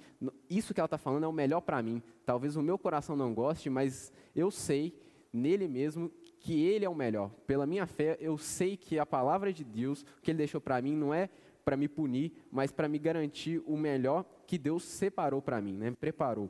isso 0.49 0.73
que 0.73 0.79
ela 0.79 0.85
está 0.85 0.97
falando 0.97 1.23
é 1.23 1.27
o 1.27 1.33
melhor 1.33 1.61
para 1.61 1.81
mim. 1.81 2.01
Talvez 2.25 2.55
o 2.55 2.61
meu 2.61 2.77
coração 2.77 3.15
não 3.15 3.33
goste, 3.33 3.69
mas 3.69 4.11
eu 4.35 4.49
sei, 4.49 4.97
nele 5.31 5.67
mesmo, 5.67 6.11
que 6.39 6.61
ele 6.65 6.85
é 6.85 6.89
o 6.89 6.95
melhor. 6.95 7.29
Pela 7.45 7.65
minha 7.65 7.85
fé, 7.85 8.17
eu 8.19 8.37
sei 8.37 8.75
que 8.75 8.97
a 8.99 9.05
palavra 9.05 9.53
de 9.53 9.63
Deus, 9.63 10.05
que 10.21 10.31
ele 10.31 10.37
deixou 10.37 10.59
para 10.59 10.81
mim, 10.81 10.95
não 10.95 11.13
é 11.13 11.29
para 11.63 11.77
me 11.77 11.87
punir, 11.87 12.33
mas 12.51 12.71
para 12.71 12.87
me 12.87 12.99
garantir 12.99 13.61
o 13.65 13.77
melhor 13.77 14.25
que 14.45 14.57
Deus 14.57 14.83
separou 14.83 15.41
para 15.41 15.61
mim, 15.61 15.73
né? 15.73 15.91
preparou 15.91 16.49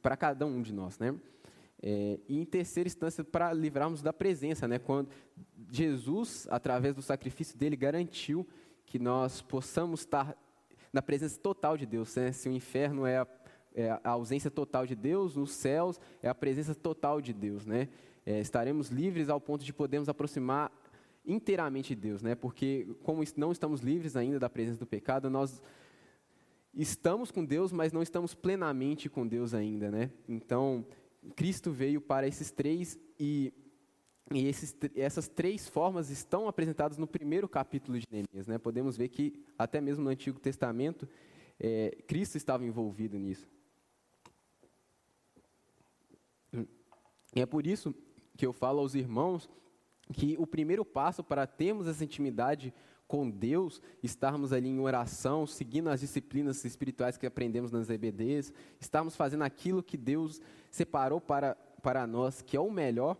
para 0.00 0.16
cada 0.16 0.46
um 0.46 0.62
de 0.62 0.72
nós. 0.72 0.98
Né? 0.98 1.14
É, 1.82 2.18
e 2.28 2.38
em 2.38 2.44
terceira 2.44 2.88
instância, 2.88 3.22
para 3.22 3.52
livrarmos 3.52 4.02
da 4.02 4.12
presença, 4.12 4.66
né? 4.66 4.78
quando 4.78 5.10
Jesus, 5.70 6.46
através 6.50 6.94
do 6.94 7.02
sacrifício 7.02 7.56
dele, 7.56 7.76
garantiu 7.76 8.46
que 8.86 8.98
nós 8.98 9.42
possamos 9.42 10.00
estar 10.00 10.36
na 10.92 11.02
presença 11.02 11.38
total 11.38 11.76
de 11.76 11.84
Deus. 11.84 12.14
Né? 12.16 12.32
Se 12.32 12.48
o 12.48 12.52
inferno 12.52 13.06
é 13.06 13.18
a, 13.18 13.26
é 13.74 13.90
a, 13.90 14.10
ausência 14.10 14.50
total 14.50 14.86
de 14.86 14.96
Deus, 14.96 15.36
nos 15.36 15.52
céus 15.52 16.00
é 16.22 16.28
a 16.28 16.34
presença 16.34 16.74
total 16.74 17.20
de 17.20 17.34
Deus. 17.34 17.66
Né? 17.66 17.88
É, 18.24 18.40
estaremos 18.40 18.88
livres 18.88 19.28
ao 19.28 19.40
ponto 19.40 19.64
de 19.64 19.72
podermos 19.72 20.08
aproximar 20.08 20.72
inteiramente 21.28 21.94
de 21.94 22.00
Deus, 22.00 22.22
né? 22.22 22.34
Porque 22.34 22.88
como 23.02 23.22
não 23.36 23.52
estamos 23.52 23.82
livres 23.82 24.16
ainda 24.16 24.38
da 24.38 24.48
presença 24.48 24.80
do 24.80 24.86
pecado, 24.86 25.28
nós 25.28 25.62
estamos 26.74 27.30
com 27.30 27.44
Deus, 27.44 27.70
mas 27.70 27.92
não 27.92 28.02
estamos 28.02 28.34
plenamente 28.34 29.08
com 29.08 29.26
Deus 29.26 29.52
ainda, 29.52 29.90
né? 29.90 30.10
Então, 30.26 30.86
Cristo 31.36 31.70
veio 31.70 32.00
para 32.00 32.26
esses 32.26 32.50
três 32.50 32.98
e, 33.20 33.52
e 34.32 34.46
esses, 34.46 34.74
essas 34.96 35.28
três 35.28 35.68
formas 35.68 36.08
estão 36.08 36.48
apresentadas 36.48 36.96
no 36.96 37.06
primeiro 37.06 37.48
capítulo 37.48 37.98
de 37.98 38.06
Neemias, 38.10 38.46
né? 38.46 38.56
Podemos 38.56 38.96
ver 38.96 39.08
que 39.08 39.44
até 39.58 39.80
mesmo 39.80 40.04
no 40.04 40.10
Antigo 40.10 40.40
Testamento 40.40 41.06
é, 41.60 41.98
Cristo 42.06 42.36
estava 42.36 42.64
envolvido 42.64 43.18
nisso. 43.18 43.46
E 47.34 47.40
é 47.40 47.46
por 47.46 47.66
isso 47.66 47.94
que 48.36 48.46
eu 48.46 48.52
falo 48.52 48.80
aos 48.80 48.94
irmãos 48.94 49.48
que 50.12 50.36
o 50.38 50.46
primeiro 50.46 50.84
passo 50.84 51.22
para 51.22 51.46
termos 51.46 51.86
essa 51.86 52.04
intimidade 52.04 52.72
com 53.06 53.28
Deus, 53.28 53.80
estarmos 54.02 54.52
ali 54.52 54.68
em 54.68 54.78
oração, 54.80 55.46
seguindo 55.46 55.88
as 55.88 56.00
disciplinas 56.00 56.62
espirituais 56.64 57.16
que 57.16 57.26
aprendemos 57.26 57.72
nas 57.72 57.88
EBDs, 57.88 58.52
estarmos 58.78 59.16
fazendo 59.16 59.44
aquilo 59.44 59.82
que 59.82 59.96
Deus 59.96 60.42
separou 60.70 61.18
para, 61.18 61.54
para 61.82 62.06
nós, 62.06 62.42
que 62.42 62.54
é 62.54 62.60
o 62.60 62.70
melhor, 62.70 63.16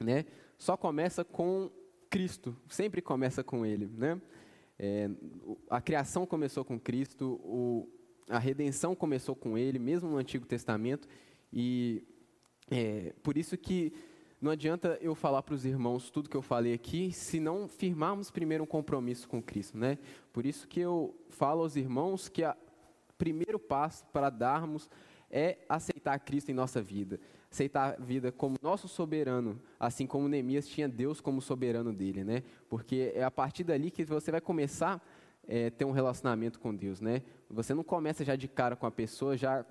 né? 0.00 0.24
Só 0.58 0.76
começa 0.76 1.24
com 1.24 1.70
Cristo, 2.10 2.56
sempre 2.68 3.00
começa 3.00 3.44
com 3.44 3.64
Ele, 3.64 3.86
né? 3.86 4.20
É, 4.76 5.08
a 5.70 5.80
criação 5.80 6.26
começou 6.26 6.64
com 6.64 6.78
Cristo, 6.78 7.40
o, 7.44 7.88
a 8.28 8.38
redenção 8.40 8.96
começou 8.96 9.36
com 9.36 9.56
Ele, 9.56 9.78
mesmo 9.78 10.10
no 10.10 10.16
Antigo 10.16 10.44
Testamento, 10.44 11.06
e 11.52 12.02
é, 12.68 13.14
por 13.22 13.38
isso 13.38 13.56
que 13.56 13.92
não 14.44 14.50
adianta 14.50 14.98
eu 15.00 15.14
falar 15.14 15.42
para 15.42 15.54
os 15.54 15.64
irmãos 15.64 16.10
tudo 16.10 16.28
que 16.28 16.36
eu 16.36 16.42
falei 16.42 16.74
aqui, 16.74 17.10
se 17.10 17.40
não 17.40 17.66
firmarmos 17.66 18.30
primeiro 18.30 18.64
um 18.64 18.66
compromisso 18.66 19.26
com 19.26 19.42
Cristo, 19.42 19.78
né? 19.78 19.96
Por 20.34 20.44
isso 20.44 20.68
que 20.68 20.80
eu 20.80 21.18
falo 21.30 21.62
aos 21.62 21.76
irmãos 21.76 22.28
que 22.28 22.44
o 22.44 22.54
primeiro 23.16 23.58
passo 23.58 24.04
para 24.12 24.28
darmos 24.28 24.90
é 25.30 25.56
aceitar 25.66 26.18
Cristo 26.18 26.50
em 26.50 26.54
nossa 26.54 26.82
vida, 26.82 27.18
aceitar 27.50 27.94
a 27.94 28.04
vida 28.04 28.30
como 28.30 28.56
nosso 28.60 28.86
soberano, 28.86 29.58
assim 29.80 30.06
como 30.06 30.28
Neemias 30.28 30.68
tinha 30.68 30.90
Deus 30.90 31.22
como 31.22 31.40
soberano 31.40 31.90
dele, 31.90 32.22
né? 32.22 32.42
Porque 32.68 33.12
é 33.14 33.24
a 33.24 33.30
partir 33.30 33.64
dali 33.64 33.90
que 33.90 34.04
você 34.04 34.30
vai 34.30 34.42
começar 34.42 34.96
a 34.96 35.00
é, 35.48 35.70
ter 35.70 35.86
um 35.86 35.90
relacionamento 35.90 36.60
com 36.60 36.74
Deus, 36.74 37.00
né? 37.00 37.22
Você 37.48 37.72
não 37.72 37.82
começa 37.82 38.22
já 38.22 38.36
de 38.36 38.46
cara 38.46 38.76
com 38.76 38.84
a 38.84 38.90
pessoa, 38.90 39.38
já 39.38 39.64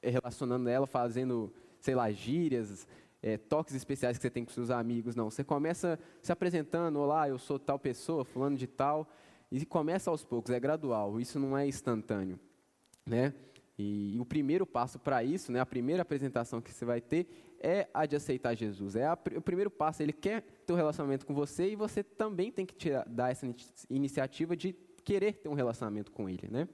relacionando 0.00 0.68
ela, 0.68 0.86
fazendo, 0.86 1.52
sei 1.80 1.96
lá, 1.96 2.08
gírias, 2.12 2.86
é, 3.26 3.36
toques 3.36 3.74
especiais 3.74 4.16
que 4.16 4.22
você 4.22 4.30
tem 4.30 4.44
com 4.44 4.52
seus 4.52 4.70
amigos, 4.70 5.16
não. 5.16 5.28
Você 5.28 5.42
começa 5.42 5.98
se 6.22 6.30
apresentando, 6.30 7.00
olá, 7.00 7.28
eu 7.28 7.38
sou 7.38 7.58
tal 7.58 7.76
pessoa, 7.76 8.24
fulano 8.24 8.56
de 8.56 8.68
tal, 8.68 9.08
e 9.50 9.66
começa 9.66 10.08
aos 10.08 10.24
poucos, 10.24 10.52
é 10.52 10.60
gradual, 10.60 11.18
isso 11.18 11.40
não 11.40 11.58
é 11.58 11.66
instantâneo, 11.66 12.38
né? 13.04 13.34
E, 13.76 14.14
e 14.14 14.20
o 14.20 14.24
primeiro 14.24 14.64
passo 14.64 14.96
para 15.00 15.24
isso, 15.24 15.50
né, 15.50 15.58
a 15.58 15.66
primeira 15.66 16.02
apresentação 16.02 16.60
que 16.60 16.72
você 16.72 16.84
vai 16.84 17.00
ter 17.00 17.26
é 17.58 17.88
a 17.92 18.06
de 18.06 18.14
aceitar 18.14 18.54
Jesus. 18.54 18.94
É 18.94 19.06
a, 19.06 19.18
o 19.34 19.42
primeiro 19.42 19.72
passo, 19.72 20.04
ele 20.04 20.12
quer 20.12 20.42
ter 20.64 20.72
um 20.72 20.76
relacionamento 20.76 21.26
com 21.26 21.34
você 21.34 21.72
e 21.72 21.74
você 21.74 22.04
também 22.04 22.52
tem 22.52 22.64
que 22.64 22.76
tirar, 22.76 23.04
dar 23.08 23.32
essa 23.32 23.44
iniciativa 23.90 24.56
de 24.56 24.72
querer 25.04 25.34
ter 25.38 25.48
um 25.48 25.54
relacionamento 25.54 26.12
com 26.12 26.28
ele, 26.28 26.46
né? 26.48 26.68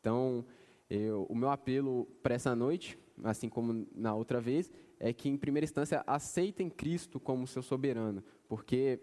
Então, 0.00 0.46
eu, 0.88 1.26
o 1.28 1.34
meu 1.34 1.50
apelo 1.50 2.06
para 2.22 2.34
essa 2.34 2.56
noite, 2.56 2.98
assim 3.22 3.50
como 3.50 3.86
na 3.94 4.14
outra 4.14 4.40
vez, 4.40 4.72
é 5.00 5.14
que, 5.14 5.30
em 5.30 5.36
primeira 5.36 5.64
instância, 5.64 6.04
aceitem 6.06 6.68
Cristo 6.68 7.18
como 7.18 7.46
seu 7.46 7.62
soberano, 7.62 8.22
porque 8.46 9.00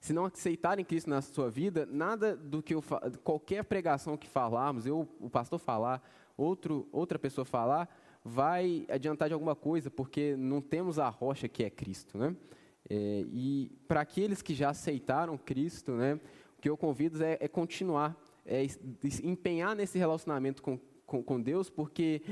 se 0.00 0.12
não 0.12 0.26
aceitarem 0.26 0.84
Cristo 0.84 1.10
na 1.10 1.20
sua 1.20 1.50
vida, 1.50 1.86
nada 1.90 2.36
do 2.36 2.62
que 2.62 2.74
eu, 2.74 2.82
qualquer 3.24 3.64
pregação 3.64 4.16
que 4.16 4.28
falarmos, 4.28 4.86
eu, 4.86 5.08
o 5.20 5.28
pastor 5.28 5.58
falar, 5.58 6.00
outro, 6.36 6.88
outra 6.92 7.18
pessoa 7.18 7.44
falar, 7.44 7.92
vai 8.24 8.86
adiantar 8.88 9.28
de 9.28 9.34
alguma 9.34 9.56
coisa, 9.56 9.90
porque 9.90 10.36
não 10.36 10.60
temos 10.60 11.00
a 11.00 11.08
rocha 11.08 11.48
que 11.48 11.64
é 11.64 11.70
Cristo, 11.70 12.16
né? 12.16 12.36
É, 12.88 13.24
e 13.32 13.70
para 13.86 14.00
aqueles 14.00 14.42
que 14.42 14.54
já 14.54 14.70
aceitaram 14.70 15.38
Cristo, 15.38 15.92
né, 15.92 16.20
o 16.58 16.60
que 16.60 16.68
eu 16.68 16.76
convido 16.76 17.22
é, 17.22 17.38
é 17.40 17.48
continuar, 17.48 18.16
é 18.44 18.66
empenhar 19.22 19.74
nesse 19.76 19.98
relacionamento 19.98 20.62
com, 20.62 20.78
com, 21.06 21.22
com 21.22 21.40
Deus, 21.40 21.70
porque 21.70 22.22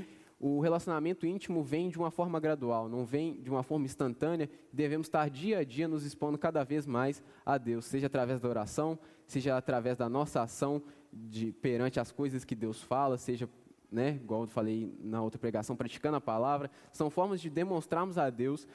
o 0.43 0.59
relacionamento 0.59 1.27
íntimo 1.27 1.63
vem 1.63 1.91
de 1.91 1.99
uma 1.99 2.11
forma 2.11 2.41
gradual, 2.41 2.89
não 2.89 3.05
vem 3.05 3.39
de 3.43 3.51
uma 3.51 3.63
forma 3.63 3.85
instantânea. 3.85 4.49
Devemos 4.73 5.07
estar 5.07 5.29
dia 5.29 5.59
a 5.59 5.65
dia 5.65 5.87
nos 5.87 6.03
expondo 6.03 6.39
cada 6.39 6.65
vez 6.65 6.87
mais 6.87 7.23
a 7.45 7.59
Deus, 7.59 7.85
seja 7.85 8.07
através 8.07 8.41
da 8.41 8.49
oração, 8.49 8.99
seja 9.27 9.55
através 9.55 9.99
da 9.99 10.09
nossa 10.09 10.41
ação 10.41 10.83
de, 11.13 11.53
perante 11.53 12.01
as 12.01 12.11
coisas 12.11 12.43
que 12.43 12.55
Deus 12.55 12.83
fala, 12.83 13.19
seja, 13.19 13.51
né, 13.93 14.15
igual 14.15 14.45
eu 14.45 14.49
falei 14.49 14.97
na 15.03 15.21
outra 15.23 15.39
pregação, 15.39 15.77
praticando 15.77 16.17
a 16.17 16.21
palavra. 16.23 16.71
São 16.91 17.11
formas 17.11 17.39
de 17.39 17.51
demonstrarmos 17.51 18.17
a 18.17 18.31
Deus 18.31 18.67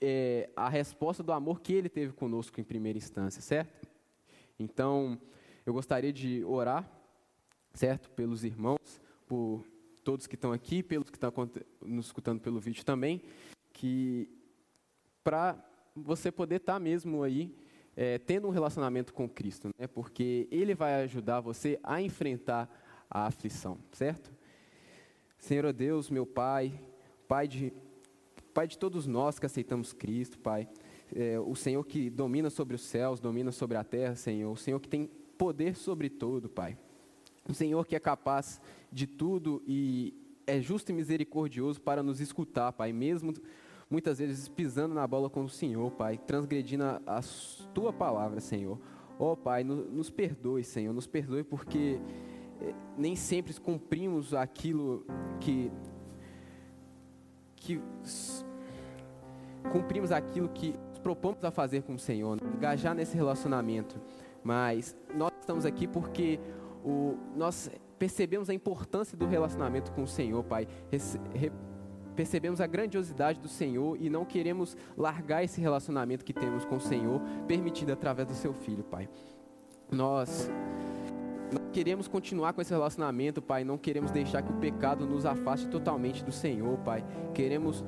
é, 0.00 0.48
a 0.56 0.70
resposta 0.70 1.22
do 1.22 1.32
amor 1.32 1.60
que 1.60 1.74
Ele 1.74 1.90
teve 1.90 2.14
conosco 2.14 2.58
em 2.58 2.64
primeira 2.64 2.96
instância, 2.96 3.42
certo? 3.42 3.86
Então, 4.58 5.20
eu 5.66 5.74
gostaria 5.74 6.14
de 6.14 6.42
orar, 6.46 6.90
certo, 7.74 8.10
pelos 8.12 8.42
irmãos, 8.42 9.02
por 9.26 9.66
todos 10.10 10.26
que 10.26 10.34
estão 10.34 10.52
aqui, 10.52 10.82
pelos 10.82 11.08
que 11.08 11.16
estão 11.16 11.32
nos 11.80 12.06
escutando 12.06 12.40
pelo 12.40 12.58
vídeo 12.58 12.84
também, 12.84 13.22
que 13.72 14.28
para 15.22 15.56
você 15.94 16.32
poder 16.32 16.56
estar 16.56 16.72
tá 16.72 16.80
mesmo 16.80 17.22
aí 17.22 17.54
é, 17.96 18.18
tendo 18.18 18.48
um 18.48 18.50
relacionamento 18.50 19.14
com 19.14 19.28
Cristo, 19.28 19.68
né? 19.78 19.86
porque 19.86 20.48
Ele 20.50 20.74
vai 20.74 21.04
ajudar 21.04 21.40
você 21.40 21.78
a 21.80 22.02
enfrentar 22.02 22.68
a 23.08 23.26
aflição, 23.26 23.78
certo? 23.92 24.32
Senhor 25.38 25.72
Deus, 25.72 26.10
meu 26.10 26.26
Pai, 26.26 26.72
Pai 27.28 27.46
de 27.46 27.72
Pai 28.52 28.66
de 28.66 28.76
todos 28.76 29.06
nós 29.06 29.38
que 29.38 29.46
aceitamos 29.46 29.92
Cristo, 29.92 30.40
Pai. 30.40 30.68
É, 31.14 31.38
o 31.38 31.54
Senhor 31.54 31.84
que 31.84 32.10
domina 32.10 32.50
sobre 32.50 32.74
os 32.74 32.82
céus, 32.82 33.20
domina 33.20 33.52
sobre 33.52 33.76
a 33.76 33.84
terra, 33.84 34.16
Senhor. 34.16 34.50
O 34.50 34.56
Senhor 34.56 34.80
que 34.80 34.88
tem 34.88 35.08
poder 35.38 35.76
sobre 35.76 36.10
tudo, 36.10 36.48
Pai. 36.48 36.76
O 37.48 37.54
Senhor 37.54 37.86
que 37.86 37.96
é 37.96 38.00
capaz 38.00 38.60
de 38.92 39.06
tudo 39.06 39.62
e 39.66 40.14
é 40.46 40.60
justo 40.60 40.90
e 40.90 40.92
misericordioso 40.92 41.80
para 41.80 42.02
nos 42.02 42.20
escutar, 42.20 42.72
Pai, 42.72 42.92
mesmo 42.92 43.32
muitas 43.88 44.18
vezes 44.18 44.48
pisando 44.48 44.94
na 44.94 45.06
bola 45.06 45.28
com 45.28 45.44
o 45.44 45.48
Senhor, 45.48 45.90
Pai, 45.92 46.18
transgredindo 46.18 46.84
a, 46.84 47.00
a 47.06 47.20
tua 47.74 47.92
palavra, 47.92 48.40
Senhor. 48.40 48.78
Ó 49.18 49.32
oh, 49.32 49.36
Pai, 49.36 49.64
no, 49.64 49.76
nos 49.76 50.08
perdoe, 50.10 50.64
Senhor, 50.64 50.92
nos 50.92 51.06
perdoe 51.06 51.42
porque 51.42 52.00
eh, 52.60 52.74
nem 52.96 53.14
sempre 53.16 53.52
cumprimos 53.54 54.32
aquilo 54.32 55.04
que, 55.40 55.70
que 57.56 57.80
cumprimos 59.72 60.10
aquilo 60.10 60.48
que 60.48 60.74
propomos 61.02 61.44
a 61.44 61.50
fazer 61.50 61.82
com 61.82 61.94
o 61.94 61.98
Senhor, 61.98 62.38
engajar 62.56 62.94
nesse 62.94 63.16
relacionamento. 63.16 64.00
Mas 64.42 64.96
nós 65.14 65.32
estamos 65.38 65.66
aqui 65.66 65.86
porque 65.86 66.38
o, 66.84 67.16
nós 67.36 67.70
percebemos 67.98 68.48
a 68.48 68.54
importância 68.54 69.16
do 69.16 69.26
relacionamento 69.26 69.92
com 69.92 70.02
o 70.02 70.06
Senhor, 70.06 70.42
Pai. 70.44 70.66
Re, 71.34 71.52
percebemos 72.16 72.60
a 72.60 72.66
grandiosidade 72.66 73.40
do 73.40 73.48
Senhor 73.48 73.96
e 74.00 74.10
não 74.10 74.24
queremos 74.24 74.76
largar 74.96 75.42
esse 75.42 75.60
relacionamento 75.60 76.24
que 76.24 76.32
temos 76.32 76.64
com 76.64 76.76
o 76.76 76.80
Senhor, 76.80 77.20
permitido 77.46 77.92
através 77.92 78.28
do 78.28 78.34
Seu 78.34 78.52
Filho, 78.52 78.84
Pai. 78.84 79.08
Nós 79.90 80.50
queremos 81.72 82.06
continuar 82.06 82.52
com 82.52 82.60
esse 82.60 82.72
relacionamento, 82.72 83.40
Pai. 83.40 83.64
Não 83.64 83.78
queremos 83.78 84.10
deixar 84.10 84.42
que 84.42 84.52
o 84.52 84.56
pecado 84.56 85.06
nos 85.06 85.26
afaste 85.26 85.68
totalmente 85.68 86.24
do 86.24 86.32
Senhor, 86.32 86.78
Pai. 86.78 87.04
Queremos 87.34 87.84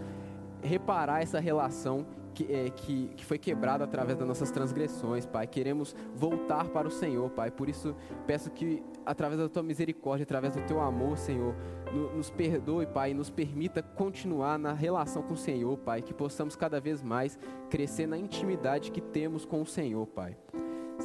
reparar 0.62 1.22
essa 1.22 1.40
relação 1.40 2.06
que, 2.32 2.52
é, 2.52 2.70
que, 2.70 3.08
que 3.16 3.24
foi 3.24 3.38
quebrada 3.38 3.84
através 3.84 4.18
das 4.18 4.26
nossas 4.26 4.50
transgressões, 4.50 5.26
Pai. 5.26 5.46
Queremos 5.46 5.94
voltar 6.14 6.68
para 6.68 6.88
o 6.88 6.90
Senhor, 6.90 7.30
Pai. 7.30 7.50
Por 7.50 7.68
isso, 7.68 7.94
peço 8.26 8.50
que, 8.50 8.82
através 9.04 9.40
da 9.40 9.48
Tua 9.48 9.62
misericórdia, 9.62 10.24
através 10.24 10.54
do 10.54 10.62
Teu 10.62 10.80
amor, 10.80 11.16
Senhor, 11.18 11.54
no, 11.92 12.16
nos 12.16 12.30
perdoe, 12.30 12.86
Pai, 12.86 13.10
e 13.10 13.14
nos 13.14 13.30
permita 13.30 13.82
continuar 13.82 14.58
na 14.58 14.72
relação 14.72 15.22
com 15.22 15.34
o 15.34 15.36
Senhor, 15.36 15.76
Pai. 15.78 16.02
Que 16.02 16.14
possamos 16.14 16.56
cada 16.56 16.80
vez 16.80 17.02
mais 17.02 17.38
crescer 17.70 18.06
na 18.06 18.18
intimidade 18.18 18.90
que 18.90 19.00
temos 19.00 19.44
com 19.44 19.62
o 19.62 19.66
Senhor, 19.66 20.06
Pai. 20.06 20.36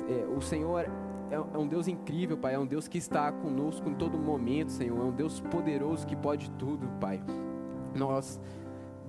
É, 0.10 0.26
o 0.26 0.42
Senhor 0.42 0.80
é, 0.80 1.36
é 1.36 1.58
um 1.58 1.68
Deus 1.68 1.88
incrível, 1.88 2.38
Pai. 2.38 2.56
É 2.56 2.60
um 2.60 2.66
Deus 2.66 2.88
que 2.88 2.98
está 2.98 3.32
conosco 3.32 3.90
em 3.90 3.94
todo 3.94 4.18
momento, 4.18 4.72
Senhor. 4.72 5.00
É 5.00 5.04
um 5.04 5.12
Deus 5.12 5.40
poderoso 5.40 6.06
que 6.06 6.16
pode 6.16 6.50
tudo, 6.52 6.88
Pai. 7.00 7.22
Nós 7.96 8.40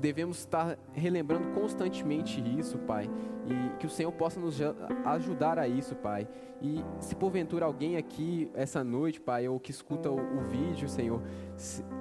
devemos 0.01 0.39
estar 0.39 0.79
relembrando 0.93 1.49
constantemente 1.51 2.41
isso, 2.59 2.79
Pai, 2.79 3.11
e 3.47 3.77
que 3.79 3.87
o 3.87 3.91
Senhor 3.91 4.13
possa 4.13 4.39
nos 4.39 4.59
ajudar 5.05 5.59
a 5.59 5.67
isso, 5.67 5.95
Pai. 5.97 6.29
E 6.61 6.85
se 7.01 7.15
porventura 7.15 7.67
alguém 7.67 7.97
aqui 7.97 8.51
essa 8.55 8.83
noite, 8.83 9.21
Pai, 9.21 9.49
ou 9.49 9.59
que 9.59 9.71
escuta 9.71 10.11
o, 10.11 10.17
o 10.17 10.41
vídeo, 10.43 10.89
Senhor, 10.89 11.23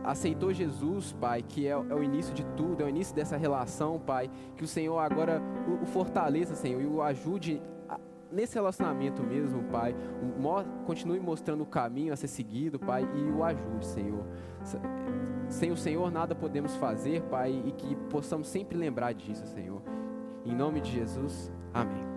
aceitou 0.03 0.53
Jesus, 0.53 1.13
Pai, 1.13 1.41
que 1.41 1.67
é, 1.67 1.71
é, 1.71 1.75
o 1.75 2.03
início 2.03 2.33
de 2.33 2.45
tudo, 2.55 2.81
é 2.83 2.85
o 2.85 2.89
início 2.89 3.15
dessa 3.15 3.37
relação, 3.37 3.99
Pai, 3.99 4.29
que 4.55 4.63
o 4.63 4.67
Senhor 4.67 4.97
agora 4.99 5.41
o, 5.67 5.83
o 5.83 5.85
fortaleça, 5.85 6.55
Senhor, 6.55 6.81
e 6.81 6.85
o 6.85 7.01
ajude 7.01 7.61
nesse 8.31 8.55
relacionamento 8.55 9.23
mesmo, 9.23 9.63
Pai, 9.63 9.95
continue 10.85 11.19
mostrando 11.19 11.61
o 11.61 11.65
caminho 11.65 12.13
a 12.13 12.15
ser 12.15 12.27
seguido, 12.27 12.79
Pai, 12.79 13.07
e 13.15 13.31
o 13.31 13.43
ajude, 13.43 13.85
Senhor. 13.85 14.25
Sem 15.47 15.71
o 15.71 15.77
Senhor 15.77 16.11
nada 16.11 16.35
podemos 16.35 16.75
fazer, 16.75 17.21
Pai, 17.23 17.63
e 17.65 17.71
que 17.71 17.95
possamos 18.09 18.47
sempre 18.47 18.77
lembrar 18.77 19.13
disso, 19.13 19.45
Senhor. 19.47 19.81
Em 20.45 20.55
nome 20.55 20.81
de 20.81 20.91
Jesus, 20.91 21.51
amém. 21.73 22.16